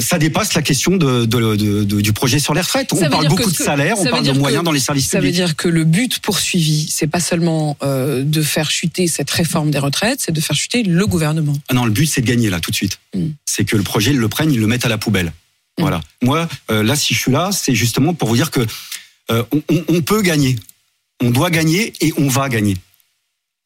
ça 0.00 0.18
dépasse 0.18 0.54
la 0.54 0.62
question 0.62 0.96
de, 0.96 1.24
de- 1.24 1.56
de- 1.56 1.84
de- 1.84 2.00
du 2.00 2.12
projet 2.12 2.38
sur 2.38 2.54
les 2.54 2.60
retraites. 2.60 2.90
Ça 2.90 2.96
on 2.96 3.00
veut 3.04 3.10
parle 3.10 3.28
beaucoup 3.28 3.50
de 3.50 3.54
ça 3.56 3.74
on 3.74 4.04
veut 4.04 4.10
parle 4.10 4.24
de 4.26 4.32
moyens 4.32 4.60
que- 4.62 4.64
dans 4.64 4.72
les 4.72 4.80
services 4.80 5.08
Ça 5.08 5.18
veut 5.18 5.22
publics. 5.24 5.34
dire 5.36 5.56
que 5.56 5.68
le 5.68 5.84
but 5.84 6.18
poursuivi, 6.20 6.88
c'est 6.90 7.06
pas 7.06 7.20
seulement 7.20 7.76
euh, 7.82 8.22
de 8.24 8.42
faire 8.42 8.70
chuter 8.70 9.06
cette 9.06 9.30
réforme 9.30 9.70
des 9.70 9.78
retraites, 9.78 10.20
c'est 10.20 10.32
de 10.32 10.40
faire 10.40 10.56
chuter 10.56 10.82
le 10.82 11.06
gouvernement. 11.06 11.54
Ah 11.68 11.74
non, 11.74 11.84
le 11.84 11.90
but 11.92 12.06
c'est 12.06 12.20
de 12.22 12.26
gagner 12.26 12.50
là 12.50 12.60
tout 12.60 12.70
de 12.70 12.76
suite. 12.76 12.98
Mm. 13.14 13.28
C'est 13.44 13.64
que 13.64 13.76
le 13.76 13.82
projet 13.82 14.10
ils 14.12 14.18
le 14.18 14.28
prennent, 14.28 14.52
ils 14.52 14.60
le 14.60 14.66
mettent 14.66 14.86
à 14.86 14.88
la 14.88 14.98
poubelle. 14.98 15.26
Mm. 15.78 15.82
Voilà. 15.82 16.00
Moi, 16.22 16.48
euh, 16.70 16.82
là, 16.82 16.96
si 16.96 17.14
je 17.14 17.18
suis 17.20 17.32
là, 17.32 17.50
c'est 17.52 17.74
justement 17.74 18.14
pour 18.14 18.28
vous 18.28 18.36
dire 18.36 18.50
que 18.50 18.60
euh, 19.30 19.42
on, 19.52 19.62
on- 19.70 19.84
on 19.88 20.02
peut 20.02 20.22
gagner, 20.22 20.56
on 21.22 21.30
doit 21.30 21.50
gagner 21.50 21.92
et 22.00 22.12
on 22.18 22.28
va 22.28 22.48
gagner. 22.48 22.76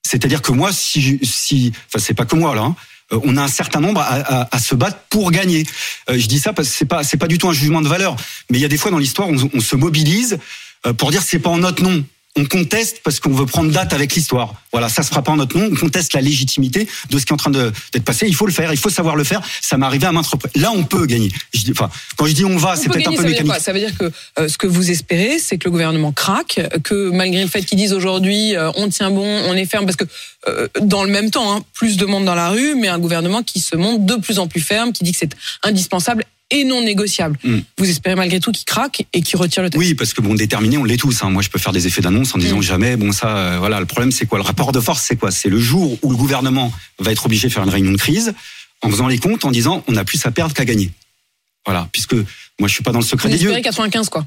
C'est-à-dire 0.06 0.40
que 0.42 0.52
moi, 0.52 0.72
si, 0.72 1.19
si, 1.22 1.72
enfin, 1.86 2.02
c'est 2.04 2.14
pas 2.14 2.25
que 2.25 2.36
moi 2.36 2.54
là. 2.54 2.62
hein, 2.62 2.76
euh, 2.76 2.78
on 3.10 3.37
a 3.37 3.43
un 3.43 3.49
certain 3.49 3.81
nombre 3.81 4.00
à, 4.00 4.14
à- 4.43 4.49
à 4.56 4.58
se 4.58 4.75
battre 4.75 4.99
pour 5.10 5.31
gagner. 5.31 5.64
Euh, 6.10 6.19
je 6.19 6.26
dis 6.26 6.38
ça 6.38 6.52
parce 6.52 6.69
que 6.69 6.75
c'est 6.75 6.84
pas 6.87 7.02
c'est 7.05 7.16
pas 7.16 7.26
du 7.28 7.38
tout 7.38 7.49
un 7.49 7.52
jugement 7.52 7.81
de 7.82 7.88
valeur, 7.88 8.16
mais 8.50 8.58
il 8.58 8.60
y 8.60 8.64
a 8.64 8.69
des 8.69 8.76
fois 8.76 8.90
dans 8.90 8.99
l'histoire 8.99 9.28
on, 9.28 9.37
on 9.55 9.60
se 9.60 9.76
mobilise 9.76 10.38
euh, 10.87 10.93
pour 10.93 11.10
dire 11.10 11.22
c'est 11.22 11.38
pas 11.38 11.50
en 11.50 11.58
notre 11.58 11.82
nom. 11.82 12.05
On 12.38 12.44
conteste 12.44 13.00
parce 13.02 13.19
qu'on 13.19 13.32
veut 13.32 13.46
prendre 13.46 13.73
date 13.73 13.93
avec 13.93 14.14
l'histoire. 14.14 14.55
Voilà, 14.70 14.88
ça 14.88 15.02
se 15.02 15.08
fera 15.08 15.23
pas 15.23 15.32
en 15.32 15.37
notre 15.37 15.58
nom. 15.58 15.69
On 15.73 15.75
conteste 15.75 16.12
la 16.12 16.20
légitimité 16.20 16.88
de 17.11 17.19
ce 17.19 17.26
qui 17.26 17.32
est 17.32 17.35
en 17.35 17.37
train 17.37 17.50
d'être 17.50 18.05
passé. 18.05 18.26
Il 18.29 18.35
faut 18.35 18.46
le 18.46 18.52
faire, 18.52 18.73
il 18.73 18.79
faut 18.79 18.90
savoir 18.90 19.17
le 19.17 19.25
faire. 19.25 19.43
Ça 19.61 19.76
m'est 19.76 19.87
arrivé 19.87 20.06
à 20.06 20.12
maintes 20.12 20.29
reprises. 20.29 20.52
Là, 20.62 20.70
on 20.70 20.85
peut 20.85 21.06
gagner. 21.06 21.32
Je 21.52 21.62
dis, 21.62 21.73
enfin, 21.73 21.90
quand 22.17 22.26
je 22.26 22.32
dis 22.32 22.44
on 22.44 22.56
va, 22.56 22.76
c'est 22.76 22.87
peut 22.87 22.94
peut-être 22.94 23.08
un 23.08 23.17
peu 23.17 23.23
ça 23.23 23.29
mécanique. 23.29 23.52
Ça 23.58 23.73
veut 23.73 23.81
dire 23.81 23.96
que 23.99 24.12
euh, 24.38 24.46
ce 24.46 24.56
que 24.56 24.69
vous 24.69 24.93
espérez, 24.93 25.40
c'est 25.40 25.58
que 25.58 25.64
le 25.64 25.73
gouvernement 25.73 26.12
craque, 26.12 26.61
que 26.85 27.11
malgré 27.11 27.43
le 27.43 27.49
fait 27.49 27.62
qu'ils 27.62 27.79
disent 27.79 27.93
aujourd'hui 27.93 28.55
euh, 28.55 28.70
on 28.76 28.88
tient 28.88 29.11
bon, 29.11 29.26
on 29.26 29.55
est 29.55 29.67
ferme, 29.67 29.85
parce 29.85 29.96
que 29.96 30.05
euh, 30.46 30.69
dans 30.81 31.02
le 31.02 31.11
même 31.11 31.32
temps, 31.32 31.56
hein, 31.56 31.62
plus 31.75 31.96
de 31.96 32.06
monde 32.06 32.25
dans 32.25 32.37
la 32.37 32.50
rue, 32.50 32.76
mais 32.76 32.87
un 32.87 33.00
gouvernement 33.00 33.43
qui 33.43 33.58
se 33.58 33.75
montre 33.75 34.05
de 34.05 34.14
plus 34.14 34.38
en 34.38 34.46
plus 34.46 34.61
ferme, 34.61 34.93
qui 34.93 35.02
dit 35.02 35.11
que 35.11 35.19
c'est 35.19 35.35
indispensable 35.64 36.25
et 36.50 36.65
non 36.65 36.83
négociable. 36.83 37.39
Mm. 37.45 37.59
Vous 37.79 37.91
espérez 37.91 38.15
malgré 38.15 38.41
tout 38.41 38.53
qu'il 38.53 38.65
craque 38.65 39.05
et 39.12 39.21
qu'il 39.23 39.39
retire 39.39 39.62
le 39.62 39.71
texte 39.71 39.79
Oui, 39.87 39.95
parce 39.95 40.12
que 40.15 40.23
bon, 40.23 40.35
déterminé, 40.35 40.77
on 40.79 40.85
l'est 40.85 40.97
tous. 40.97 41.23
hein. 41.23 41.31
Moi, 41.31 41.43
je 41.43 41.49
peux 41.50 41.59
faire 41.59 41.73
des 41.73 41.87
effets 41.87 42.00
d'annonce 42.00 42.35
en 42.35 42.39
disant 42.39 42.59
Mm. 42.59 42.62
jamais. 42.62 42.97
Bon, 42.97 43.12
ça, 43.12 43.37
euh, 43.37 43.56
voilà. 43.59 43.81
Le 43.81 43.87
problème, 43.87 44.12
c'est 44.12 44.27
quoi? 44.27 44.39
Le 44.39 44.45
rapport 44.45 44.73
de 44.73 44.81
force, 44.81 45.05
c'est 45.06 45.17
quoi? 45.17 45.31
C'est 45.31 45.49
le 45.50 45.59
jour 45.61 45.99
où 46.03 46.11
le 46.11 46.17
gouvernement 46.17 46.73
va 46.99 47.12
être 47.12 47.27
obligé 47.27 47.49
de 47.49 47.53
faire 47.53 47.62
une 47.65 47.69
réunion 47.71 47.93
de 47.93 47.99
crise 47.99 48.33
en 48.83 48.91
faisant 48.91 49.09
les 49.09 49.19
comptes, 49.19 49.45
en 49.45 49.50
disant 49.50 49.85
on 49.89 49.97
a 49.97 50.05
plus 50.05 50.25
à 50.25 50.31
perdre 50.31 50.55
qu'à 50.55 50.65
gagner. 50.65 50.91
Voilà, 51.67 51.89
puisque 51.93 52.15
moi, 52.15 52.69
je 52.69 52.73
suis 52.73 52.83
pas 52.83 52.93
dans 52.93 53.00
le 53.00 53.05
secret 53.05 53.29
Vous 53.29 53.33
des 53.35 53.39
dieux. 53.39 53.49
espérez 53.50 53.62
95 53.62 54.09
quoi. 54.09 54.27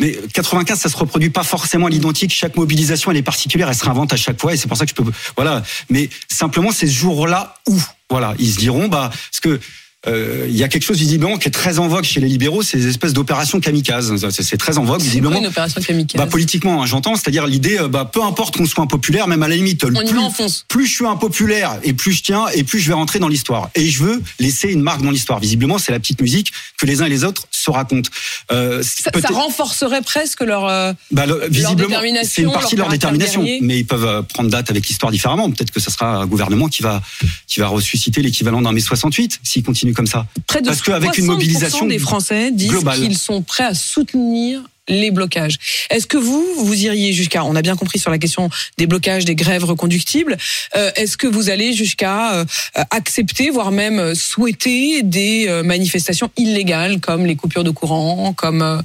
Mais 0.00 0.16
95, 0.32 0.78
ça 0.78 0.88
se 0.88 0.96
reproduit 0.96 1.30
pas 1.30 1.42
forcément 1.42 1.86
à 1.86 1.90
l'identique. 1.90 2.32
Chaque 2.32 2.54
mobilisation, 2.54 3.10
elle 3.10 3.16
est 3.16 3.22
particulière, 3.22 3.68
elle 3.68 3.74
se 3.74 3.82
réinvente 3.84 4.12
à 4.12 4.16
chaque 4.16 4.40
fois, 4.40 4.54
et 4.54 4.56
c'est 4.56 4.68
pour 4.68 4.76
ça 4.76 4.84
que 4.86 4.90
je 4.90 4.94
peux, 4.94 5.10
voilà. 5.36 5.64
Mais 5.90 6.08
simplement, 6.30 6.70
c'est 6.70 6.86
ce 6.86 6.92
jour-là 6.92 7.56
où, 7.66 7.76
voilà, 8.08 8.34
ils 8.38 8.52
se 8.52 8.58
diront, 8.58 8.86
bah, 8.86 9.10
parce 9.10 9.40
que 9.40 9.58
euh, 10.06 10.46
il 10.48 10.56
y 10.56 10.62
a 10.62 10.68
quelque 10.68 10.84
chose 10.84 10.98
visiblement 10.98 11.38
qui 11.38 11.48
est 11.48 11.50
très 11.50 11.80
en 11.80 11.88
vogue 11.88 12.04
chez 12.04 12.20
les 12.20 12.28
libéraux, 12.28 12.62
c'est 12.62 12.78
ces 12.78 12.86
espèces 12.86 13.12
d'opérations 13.12 13.58
kamikazes. 13.58 14.14
C'est- 14.30 14.56
très 14.56 14.78
en 14.78 14.84
vogue, 14.84 14.98
quoi 14.98 15.04
visiblement. 15.04 15.38
une 15.40 15.46
opération 15.46 15.80
kamikaze 15.80 16.16
Bah, 16.18 16.26
politiquement, 16.26 16.82
hein, 16.82 16.86
j'entends, 16.86 17.16
c'est-à-dire 17.16 17.46
l'idée, 17.46 17.78
euh, 17.78 17.88
bah, 17.88 18.08
peu 18.10 18.22
importe 18.22 18.56
qu'on 18.56 18.66
soit 18.66 18.84
impopulaire, 18.84 19.26
même 19.26 19.42
à 19.42 19.48
la 19.48 19.56
limite, 19.56 19.84
On 19.84 19.88
y 19.92 20.12
plus, 20.68 20.86
je 20.86 20.94
suis 20.94 21.06
impopulaire 21.06 21.78
et 21.82 21.92
plus 21.94 22.12
je 22.12 22.22
tiens 22.22 22.46
et 22.54 22.62
plus 22.64 22.78
je 22.78 22.88
vais 22.88 22.94
rentrer 22.94 23.18
dans 23.18 23.28
l'histoire. 23.28 23.70
Et 23.74 23.88
je 23.88 24.02
veux 24.04 24.22
laisser 24.38 24.68
une 24.68 24.80
marque 24.82 25.02
dans 25.02 25.10
l'histoire. 25.10 25.40
Visiblement, 25.40 25.78
c'est 25.78 25.90
la 25.92 25.98
petite 25.98 26.20
musique 26.20 26.52
que 26.78 26.86
les 26.86 27.02
uns 27.02 27.06
et 27.06 27.10
les 27.10 27.24
autres 27.24 27.44
se 27.50 27.70
racontent. 27.70 28.08
Euh, 28.52 28.82
Ça, 28.82 29.10
renforcerait 29.30 30.02
presque 30.02 30.42
leur. 30.42 30.66
euh, 30.66 30.92
bah, 31.10 31.26
le- 31.26 31.46
visiblement, 31.50 31.88
détermination, 31.88 32.30
c'est 32.34 32.42
une 32.42 32.52
partie 32.52 32.74
de 32.76 32.80
leur 32.80 32.88
détermination, 32.88 33.42
guerrier. 33.42 33.58
mais 33.62 33.78
ils 33.78 33.86
peuvent 33.86 34.04
euh, 34.06 34.22
prendre 34.22 34.48
date 34.50 34.70
avec 34.70 34.86
l'histoire 34.86 35.10
différemment. 35.12 35.50
Peut-être 35.50 35.70
que 35.72 35.80
ça 35.80 35.90
sera 35.90 36.16
un 36.18 36.26
gouvernement 36.26 36.68
qui 36.68 36.82
va 36.82 37.02
qui 37.46 37.60
va 37.60 37.66
ressusciter 37.68 38.22
l'équivalent 38.22 38.62
d'un 38.62 38.72
mai 38.72 38.80
68 38.80 39.40
s'il 39.42 39.62
continue 39.62 39.87
comme 39.92 40.06
ça. 40.06 40.26
Près 40.46 40.60
de 40.60 40.66
Parce 40.66 40.82
qu'avec 40.82 41.16
une 41.18 41.24
60% 41.24 41.26
mobilisation 41.26 41.86
des 41.86 41.98
Français 41.98 42.50
disent 42.50 42.84
qu'ils 42.94 43.18
sont 43.18 43.42
prêts 43.42 43.64
à 43.64 43.74
soutenir 43.74 44.62
les 44.88 45.10
blocages. 45.10 45.58
Est-ce 45.90 46.06
que 46.06 46.16
vous, 46.16 46.44
vous 46.56 46.84
iriez 46.84 47.12
jusqu'à, 47.12 47.44
on 47.44 47.54
a 47.54 47.62
bien 47.62 47.76
compris 47.76 47.98
sur 47.98 48.10
la 48.10 48.18
question 48.18 48.48
des 48.78 48.86
blocages, 48.86 49.24
des 49.24 49.34
grèves 49.34 49.64
reconductibles, 49.64 50.36
euh, 50.76 50.90
est-ce 50.96 51.16
que 51.16 51.26
vous 51.26 51.50
allez 51.50 51.72
jusqu'à 51.72 52.34
euh, 52.34 52.44
accepter, 52.90 53.50
voire 53.50 53.70
même 53.70 54.14
souhaiter 54.14 55.02
des 55.02 55.46
euh, 55.48 55.62
manifestations 55.62 56.30
illégales 56.36 57.00
comme 57.00 57.26
les 57.26 57.36
coupures 57.36 57.64
de 57.64 57.70
courant, 57.70 58.32
comme 58.32 58.82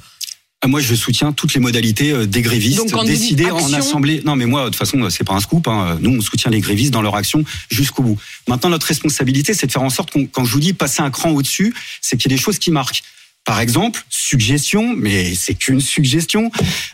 Moi, 0.67 0.79
je 0.81 0.95
soutiens 0.95 1.33
toutes 1.33 1.53
les 1.53 1.59
modalités 1.59 2.11
euh, 2.11 2.25
des 2.25 2.41
grévistes 2.41 2.89
Donc, 2.91 3.05
décidées 3.05 3.51
en 3.51 3.57
action- 3.57 3.77
assemblée. 3.77 4.21
Non, 4.25 4.35
mais 4.35 4.45
moi, 4.45 4.61
de 4.65 4.69
toute 4.69 4.77
façon, 4.77 5.09
c'est 5.09 5.23
pas 5.23 5.33
un 5.33 5.39
scoop. 5.39 5.67
Hein. 5.67 5.97
Nous, 6.01 6.11
on 6.17 6.21
soutient 6.21 6.49
les 6.51 6.59
grévistes 6.61 6.91
dans 6.91 7.01
leur 7.01 7.15
action 7.15 7.43
jusqu'au 7.69 8.03
bout. 8.03 8.17
Maintenant, 8.47 8.69
notre 8.69 8.87
responsabilité, 8.87 9.53
c'est 9.53 9.67
de 9.67 9.71
faire 9.71 9.81
en 9.83 9.89
sorte 9.89 10.11
qu'on, 10.11 10.25
quand 10.25 10.45
je 10.45 10.51
vous 10.53 10.59
dis 10.59 10.73
passer 10.73 11.01
un 11.01 11.11
cran 11.11 11.31
au-dessus, 11.31 11.73
c'est 12.01 12.17
qu'il 12.17 12.31
y 12.31 12.33
ait 12.33 12.37
des 12.37 12.41
choses 12.41 12.59
qui 12.59 12.71
marquent. 12.71 13.03
Par 13.45 13.59
exemple, 13.59 14.05
suggestion, 14.09 14.95
mais 14.97 15.35
c'est 15.35 15.53
qu'une 15.53 15.81
suggestion. 15.81 16.49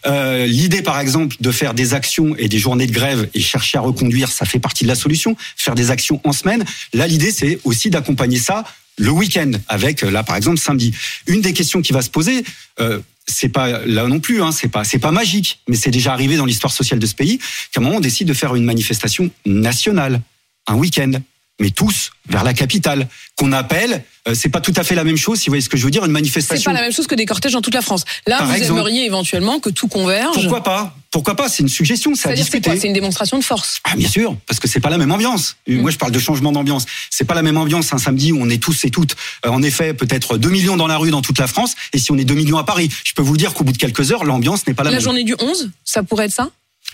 Euh, 0.08 0.48
L'idée, 0.48 0.82
par 0.82 1.00
exemple, 1.00 1.36
de 1.40 1.52
faire 1.52 1.76
des 1.76 1.94
actions 1.94 2.36
et 2.40 2.48
des 2.50 2.58
journées 2.58 2.88
de 2.88 2.92
grève 2.92 3.30
et 3.36 3.40
chercher 3.40 3.78
à 3.78 3.82
reconduire, 3.82 4.32
ça 4.32 4.46
fait 4.48 4.58
partie 4.58 4.84
de 4.84 4.90
la 4.90 4.96
solution. 4.96 5.38
Faire 5.56 5.76
des 5.76 5.92
actions 5.92 6.20
en 6.24 6.32
semaine. 6.32 6.66
Là, 6.94 7.06
l'idée, 7.06 7.32
c'est 7.32 7.60
aussi 7.66 7.92
d'accompagner 7.92 8.40
ça 8.40 8.64
le 8.98 9.12
week-end 9.12 9.52
avec, 9.68 10.04
euh, 10.04 10.10
là, 10.10 10.24
par 10.24 10.36
exemple, 10.36 10.58
samedi. 10.58 10.92
Une 11.28 11.42
des 11.42 11.54
questions 11.54 11.84
qui 11.84 11.94
va 11.94 12.02
se 12.02 12.10
poser, 12.10 12.44
euh, 12.80 13.00
c'est 13.30 13.50
pas 13.50 13.86
là 13.86 14.08
non 14.08 14.20
plus, 14.20 14.42
hein, 14.42 14.52
c'est 14.52 14.68
pas 14.68 14.84
c'est 14.84 15.00
pas 15.00 15.12
magique, 15.12 15.60
mais 15.68 15.76
c'est 15.76 15.92
déjà 15.92 16.14
arrivé 16.14 16.38
dans 16.38 16.46
l'histoire 16.46 16.74
sociale 16.74 17.00
de 17.00 17.06
ce 17.06 17.16
pays 17.16 17.40
qu'à 17.72 17.80
un 17.80 17.84
moment 17.84 17.98
on 17.98 18.02
décide 18.02 18.28
de 18.28 18.34
faire 18.34 18.56
une 18.56 18.66
manifestation 18.66 19.30
nationale, 19.46 20.22
un 20.68 20.76
week-end. 20.76 21.12
Mais 21.60 21.70
tous 21.72 22.12
vers 22.30 22.44
la 22.44 22.54
capitale, 22.54 23.08
qu'on 23.36 23.52
appelle, 23.52 24.04
euh, 24.28 24.36
c'est 24.36 24.50
pas 24.50 24.62
tout 24.62 24.74
à 24.76 24.84
fait 24.84 24.94
la 24.96 25.04
même 25.04 25.18
chose, 25.18 25.40
si 25.40 25.48
vous 25.48 25.52
voyez 25.52 25.62
ce 25.64 25.70
que 25.70 25.78
je 25.78 25.84
veux 25.84 25.90
dire, 25.92 26.04
une 26.04 26.10
C'est 26.10 26.14
manifestation. 26.14 26.72
pas 26.72 26.78
la 26.78 26.84
même 26.84 26.92
chose 26.94 27.08
que 27.08 27.16
des 27.16 27.26
cortèges 27.26 27.54
dans 27.54 27.62
toute 27.62 27.74
la 27.74 27.82
France. 27.82 28.04
Là, 28.28 28.38
Par 28.38 28.48
vous 28.48 28.54
exemple. 28.54 28.80
aimeriez 28.80 29.06
éventuellement 29.06 29.60
que 29.60 29.70
tout 29.70 29.88
converge. 29.88 30.36
Pourquoi 30.36 30.62
pas? 30.64 30.96
Pourquoi 31.12 31.36
pas? 31.36 31.50
C'est 31.50 31.64
une 31.64 31.70
suggestion, 31.70 32.14
c'est 32.14 32.22
C'est-à-dire 32.24 32.44
c'est 32.46 32.52
discuter. 32.52 32.70
quoi? 32.70 32.80
C'est 32.80 32.88
une 32.88 32.94
démonstration 32.94 33.40
de 33.40 33.44
force. 33.44 33.80
Ah 33.84 33.96
bien 33.96 34.08
sûr, 34.08 34.38
parce 34.46 34.60
que 34.60 34.68
c'est 34.68 34.80
pas 34.80 34.92
la 34.92 35.00
même 35.00 35.12
ambiance. 35.12 35.56
Euh, 35.68 35.74
Mm. 35.78 35.82
Moi 35.82 35.90
je 35.92 35.98
parle 35.98 36.12
de 36.12 36.20
changement 36.20 36.52
d'ambiance. 36.52 36.86
C'est 37.10 37.26
pas 37.26 37.34
la 37.34 37.42
même 37.42 37.58
ambiance 37.58 37.92
un 37.94 37.98
samedi 37.98 38.32
où 38.32 38.38
on 38.40 38.50
est 38.50 38.62
tous 38.62 38.86
et 38.86 38.92
toutes, 38.92 39.16
euh, 39.46 39.50
en 39.50 39.64
effet, 39.64 39.96
peut-être 39.96 40.38
2 40.38 40.50
millions 40.50 40.78
dans 40.78 40.88
la 40.88 40.98
rue 40.98 41.10
dans 41.10 41.22
toute 41.24 41.40
la 41.40 41.48
France, 41.48 41.74
et 41.94 41.98
si 41.98 42.12
on 42.12 42.18
est 42.20 42.26
2 42.26 42.36
millions 42.36 42.58
à 42.60 42.64
Paris. 42.64 42.90
Je 43.04 43.14
peux 43.14 43.24
vous 43.24 43.38
dire 43.38 43.54
qu'au 43.56 43.64
bout 43.64 43.72
de 43.74 43.78
quelques 43.80 44.12
heures, 44.12 44.24
l'ambiance 44.24 44.68
n'est 44.68 44.76
pas 44.76 44.84
la, 44.84 44.92
La 44.92 44.98
même. 44.98 45.04
journée 45.04 45.24
du 45.24 45.36
11, 45.40 45.72
ça 45.84 46.04
pourrait 46.04 46.26
être 46.26 46.32
ça? 46.34 46.50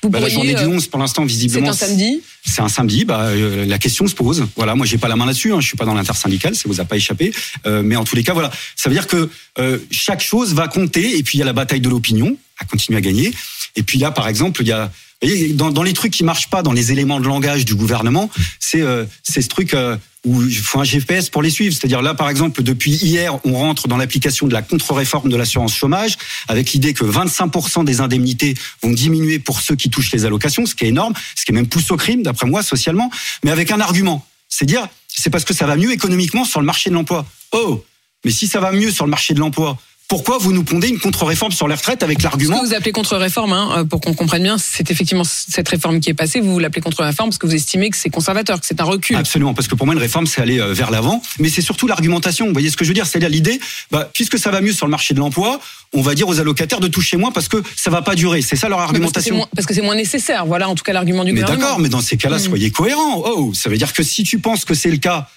Vous 0.06 0.12
Bah, 0.12 0.20
la 0.20 0.30
journée 0.30 0.54
du 0.54 0.62
euh, 0.62 0.68
11, 0.70 0.88
pour 0.88 1.00
l'instant, 1.00 1.24
C'est 1.24 1.28
visiblement, 1.30 1.70
un 1.70 1.74
samedi. 1.74 2.22
c'est 2.46 2.62
un 2.62 2.70
samedi. 2.70 3.06
Bah, 3.06 3.22
euh, 3.22 3.66
la 3.66 3.80
question 3.80 4.06
se 4.08 4.14
pose. 4.14 4.46
Voilà, 4.56 4.76
moi 4.76 4.86
j'ai 4.86 5.00
pas 5.00 5.08
la 5.08 5.16
main 5.16 5.26
là-dessus. 5.26 5.52
Hein, 5.52 5.60
je 5.60 5.68
suis 5.68 5.78
pas 5.78 5.86
dans 5.86 5.96
l'intersyndicale, 5.96 6.56
ça 6.56 6.64
vous 6.68 6.80
a 6.80 6.86
pas 6.86 6.96
échappé. 6.96 7.34
Euh, 7.66 7.82
mais 7.84 7.96
en 7.96 8.04
tous 8.04 8.16
les 8.16 8.24
cas, 8.24 8.34
voilà, 8.34 8.52
ça 8.76 8.90
veut 8.90 8.96
dire 8.96 9.08
que 9.08 9.30
euh, 9.58 9.80
chaque 9.90 10.22
chose 10.22 10.54
va 10.54 10.68
compter. 10.68 11.18
Et 11.18 11.24
puis 11.24 11.38
il 11.38 11.40
y 11.40 11.42
a 11.42 11.46
la 11.46 11.54
bataille 11.54 11.82
de 11.82 11.90
l'opinion 11.90 12.38
à 12.60 12.66
continuer 12.66 12.98
à 12.98 13.02
gagner. 13.02 13.34
Et 13.76 13.84
puis 13.84 13.98
là, 13.98 14.12
par 14.12 14.28
exemple, 14.28 14.62
il 14.62 14.68
y 14.68 14.72
a 14.72 14.92
vous 15.22 15.30
voyez, 15.30 15.54
dans, 15.54 15.72
dans 15.72 15.84
les 15.84 15.94
trucs 15.94 16.12
qui 16.14 16.24
marchent 16.24 16.50
pas, 16.50 16.62
dans 16.62 16.74
les 16.74 16.92
éléments 16.92 17.20
de 17.20 17.26
langage 17.26 17.66
du 17.66 17.74
gouvernement, 17.76 18.30
c'est 18.60 18.82
euh, 18.82 19.06
c'est 19.24 19.42
ce 19.42 19.48
truc 19.48 19.74
euh, 19.74 19.98
où 20.26 20.44
il 20.44 20.56
faut 20.58 20.80
un 20.80 20.84
GPS 20.84 21.30
pour 21.30 21.42
les 21.42 21.50
suivre. 21.50 21.74
C'est-à-dire 21.74 22.02
là, 22.02 22.14
par 22.14 22.30
exemple, 22.30 22.64
depuis 22.64 22.92
hier, 22.92 23.40
on 23.46 23.54
rentre 23.54 23.88
dans 23.88 23.98
l'application 23.98 24.48
de 24.48 24.54
la 24.54 24.62
contre-réforme 24.62 25.30
de 25.30 25.38
l'assurance 25.38 25.76
chômage, 25.76 26.18
avec 26.48 26.74
l'idée 26.74 26.94
que 26.94 27.06
25% 27.06 27.86
des 27.86 28.02
indemnités 28.02 28.56
vont 28.82 28.92
diminuer 28.92 29.40
pour 29.40 29.62
ceux 29.62 29.76
qui 29.76 29.90
touchent 29.90 30.12
les 30.12 30.26
allocations, 30.26 30.66
ce 30.66 30.76
qui 30.76 30.86
est 30.86 30.90
énorme, 30.90 31.14
ce 31.36 31.46
qui 31.46 31.52
est 31.52 31.56
même 31.56 31.68
pousse 31.68 31.90
au 31.92 31.98
crime, 31.98 32.24
d'après 32.24 32.48
moi, 32.48 32.64
socialement, 32.64 33.10
mais 33.44 33.52
avec 33.52 33.72
un 33.72 33.80
argument. 33.80 34.26
C'est 34.50 34.66
dire, 34.66 34.88
c'est 35.08 35.30
parce 35.30 35.46
que 35.46 35.54
ça 35.54 35.66
va 35.66 35.76
mieux 35.76 35.92
économiquement 35.92 36.46
sur 36.46 36.60
le 36.60 36.66
marché 36.66 36.90
de 36.90 36.96
l'emploi. 36.96 37.26
Oh, 37.52 37.84
mais 38.24 38.32
si 38.32 38.48
ça 38.48 38.60
va 38.60 38.72
mieux 38.72 38.92
sur 38.92 39.06
le 39.06 39.12
marché 39.12 39.34
de 39.34 39.40
l'emploi, 39.40 39.78
pourquoi 40.08 40.38
vous 40.38 40.52
nous 40.54 40.64
pondez 40.64 40.88
une 40.90 41.00
contre-réforme 41.00 41.52
sur 41.52 41.68
les 41.68 41.74
retraites 41.76 42.04
avec 42.04 42.20
Ce 42.20 42.24
l'argument 42.24 42.60
que 42.62 42.66
vous 42.68 42.74
appelez 42.76 42.92
contre-réforme, 42.92 43.54
hein, 43.54 43.70
euh, 43.80 43.84
pour 43.86 44.02
qu'on 44.02 44.14
comprenne 44.14 44.44
bien, 44.44 44.58
c'est 44.60 44.92
effectivement 44.92 45.24
cette 45.26 45.68
réforme 45.68 46.00
qui 46.00 46.12
est 46.12 46.14
passée. 46.14 46.40
Vous 46.42 46.60
l'appelez 46.60 46.82
contre-réforme 46.82 47.30
parce 47.30 47.40
que 47.40 47.48
vous 47.48 47.56
estimez 47.56 47.90
que 47.90 47.98
c'est 47.98 48.10
conservateur, 48.12 48.60
que 48.60 48.66
c'est 48.68 48.80
un 48.80 48.84
recul. 48.84 49.16
Absolument, 49.16 49.54
parce 49.56 49.68
que 49.68 49.74
pour 49.76 49.88
moi, 49.88 49.96
une 49.96 50.02
réforme, 50.02 50.28
c'est 50.28 50.42
aller 50.42 50.60
euh, 50.60 50.74
vers 50.74 50.92
l'avant. 50.92 51.22
Mais 51.40 51.50
c'est 51.50 51.62
surtout 51.62 51.88
l'argumentation. 51.88 52.46
Vous 52.46 52.54
voyez 52.54 52.70
ce 52.70 52.78
que 52.78 52.84
je 52.86 52.90
veux 52.90 52.94
dire? 52.94 53.08
C'est-à-dire 53.08 53.30
l'idée, 53.30 53.60
bah, 53.92 54.10
puisque 54.14 54.38
ça 54.38 54.52
va 54.52 54.62
mieux 54.62 54.74
sur 54.74 54.86
le 54.86 54.92
marché 54.92 55.14
de 55.16 55.20
l'emploi, 55.20 55.60
on 55.94 56.02
va 56.02 56.14
dire 56.14 56.28
aux 56.28 56.40
allocataires 56.40 56.80
de 56.80 56.88
toucher 56.88 57.18
moins 57.18 57.32
parce 57.32 57.48
que 57.48 57.64
ça 57.76 57.90
va 57.90 58.02
pas 58.04 58.14
durer. 58.16 58.42
C'est 58.44 58.56
ça 58.56 58.70
leur 58.70 58.78
Mais 58.92 59.00
parce 59.00 59.12
que 59.14 59.22
c'est 59.22 59.30
argumentation. 59.32 59.36
moins- 59.38 59.48
Parce 59.56 59.66
que 59.66 59.74
c'est 59.74 59.82
moins 59.82 59.96
nécessaire. 59.96 60.46
Voilà, 60.46 60.70
en 60.70 60.76
tout 60.76 60.84
cas, 60.84 60.94
l'argument 60.94 61.24
du 61.24 61.32
Mais 61.34 61.42
gouvernement. 61.42 61.64
d'accord, 61.68 61.80
mais 61.80 61.90
dans 61.90 62.02
ces 62.02 62.18
cas-là, 62.18 62.38
Mm. 62.38 62.42
soyez 62.42 62.70
cohérents. 62.72 63.24
Oh, 63.26 63.52
ça 63.56 63.70
veut 63.70 63.78
dire 63.78 63.92
que 63.92 64.04
si 64.04 64.24
tu 64.24 64.38
penses 64.40 64.66
que 64.66 64.76
c'est 64.76 64.92
le 64.92 64.98
cas 64.98 65.28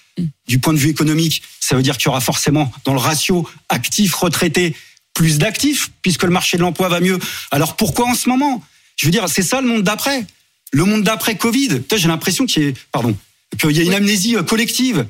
du 0.47 0.59
point 0.59 0.73
de 0.73 0.77
vue 0.77 0.89
économique, 0.89 1.41
ça 1.59 1.75
veut 1.75 1.81
dire 1.81 1.97
qu'il 1.97 2.05
y 2.05 2.09
aura 2.09 2.21
forcément 2.21 2.71
dans 2.85 2.93
le 2.93 2.99
ratio 2.99 3.47
actifs-retraités 3.69 4.75
plus 5.13 5.37
d'actifs, 5.37 5.91
puisque 6.01 6.23
le 6.23 6.29
marché 6.29 6.57
de 6.57 6.61
l'emploi 6.61 6.87
va 6.87 6.99
mieux. 6.99 7.19
Alors 7.51 7.75
pourquoi 7.75 8.07
en 8.07 8.15
ce 8.15 8.29
moment? 8.29 8.63
Je 8.95 9.05
veux 9.05 9.11
dire, 9.11 9.27
c'est 9.27 9.43
ça 9.43 9.61
le 9.61 9.67
monde 9.67 9.83
d'après. 9.83 10.25
Le 10.71 10.85
monde 10.85 11.03
d'après 11.03 11.35
Covid. 11.35 11.81
J'ai 11.93 12.07
l'impression 12.07 12.45
qu'il 12.45 12.69
y, 12.69 12.73
pardon, 12.91 13.17
qu'il 13.59 13.71
y 13.71 13.79
a 13.79 13.83
une 13.83 13.93
amnésie 13.93 14.35
euh, 14.35 14.43
collective. 14.43 15.05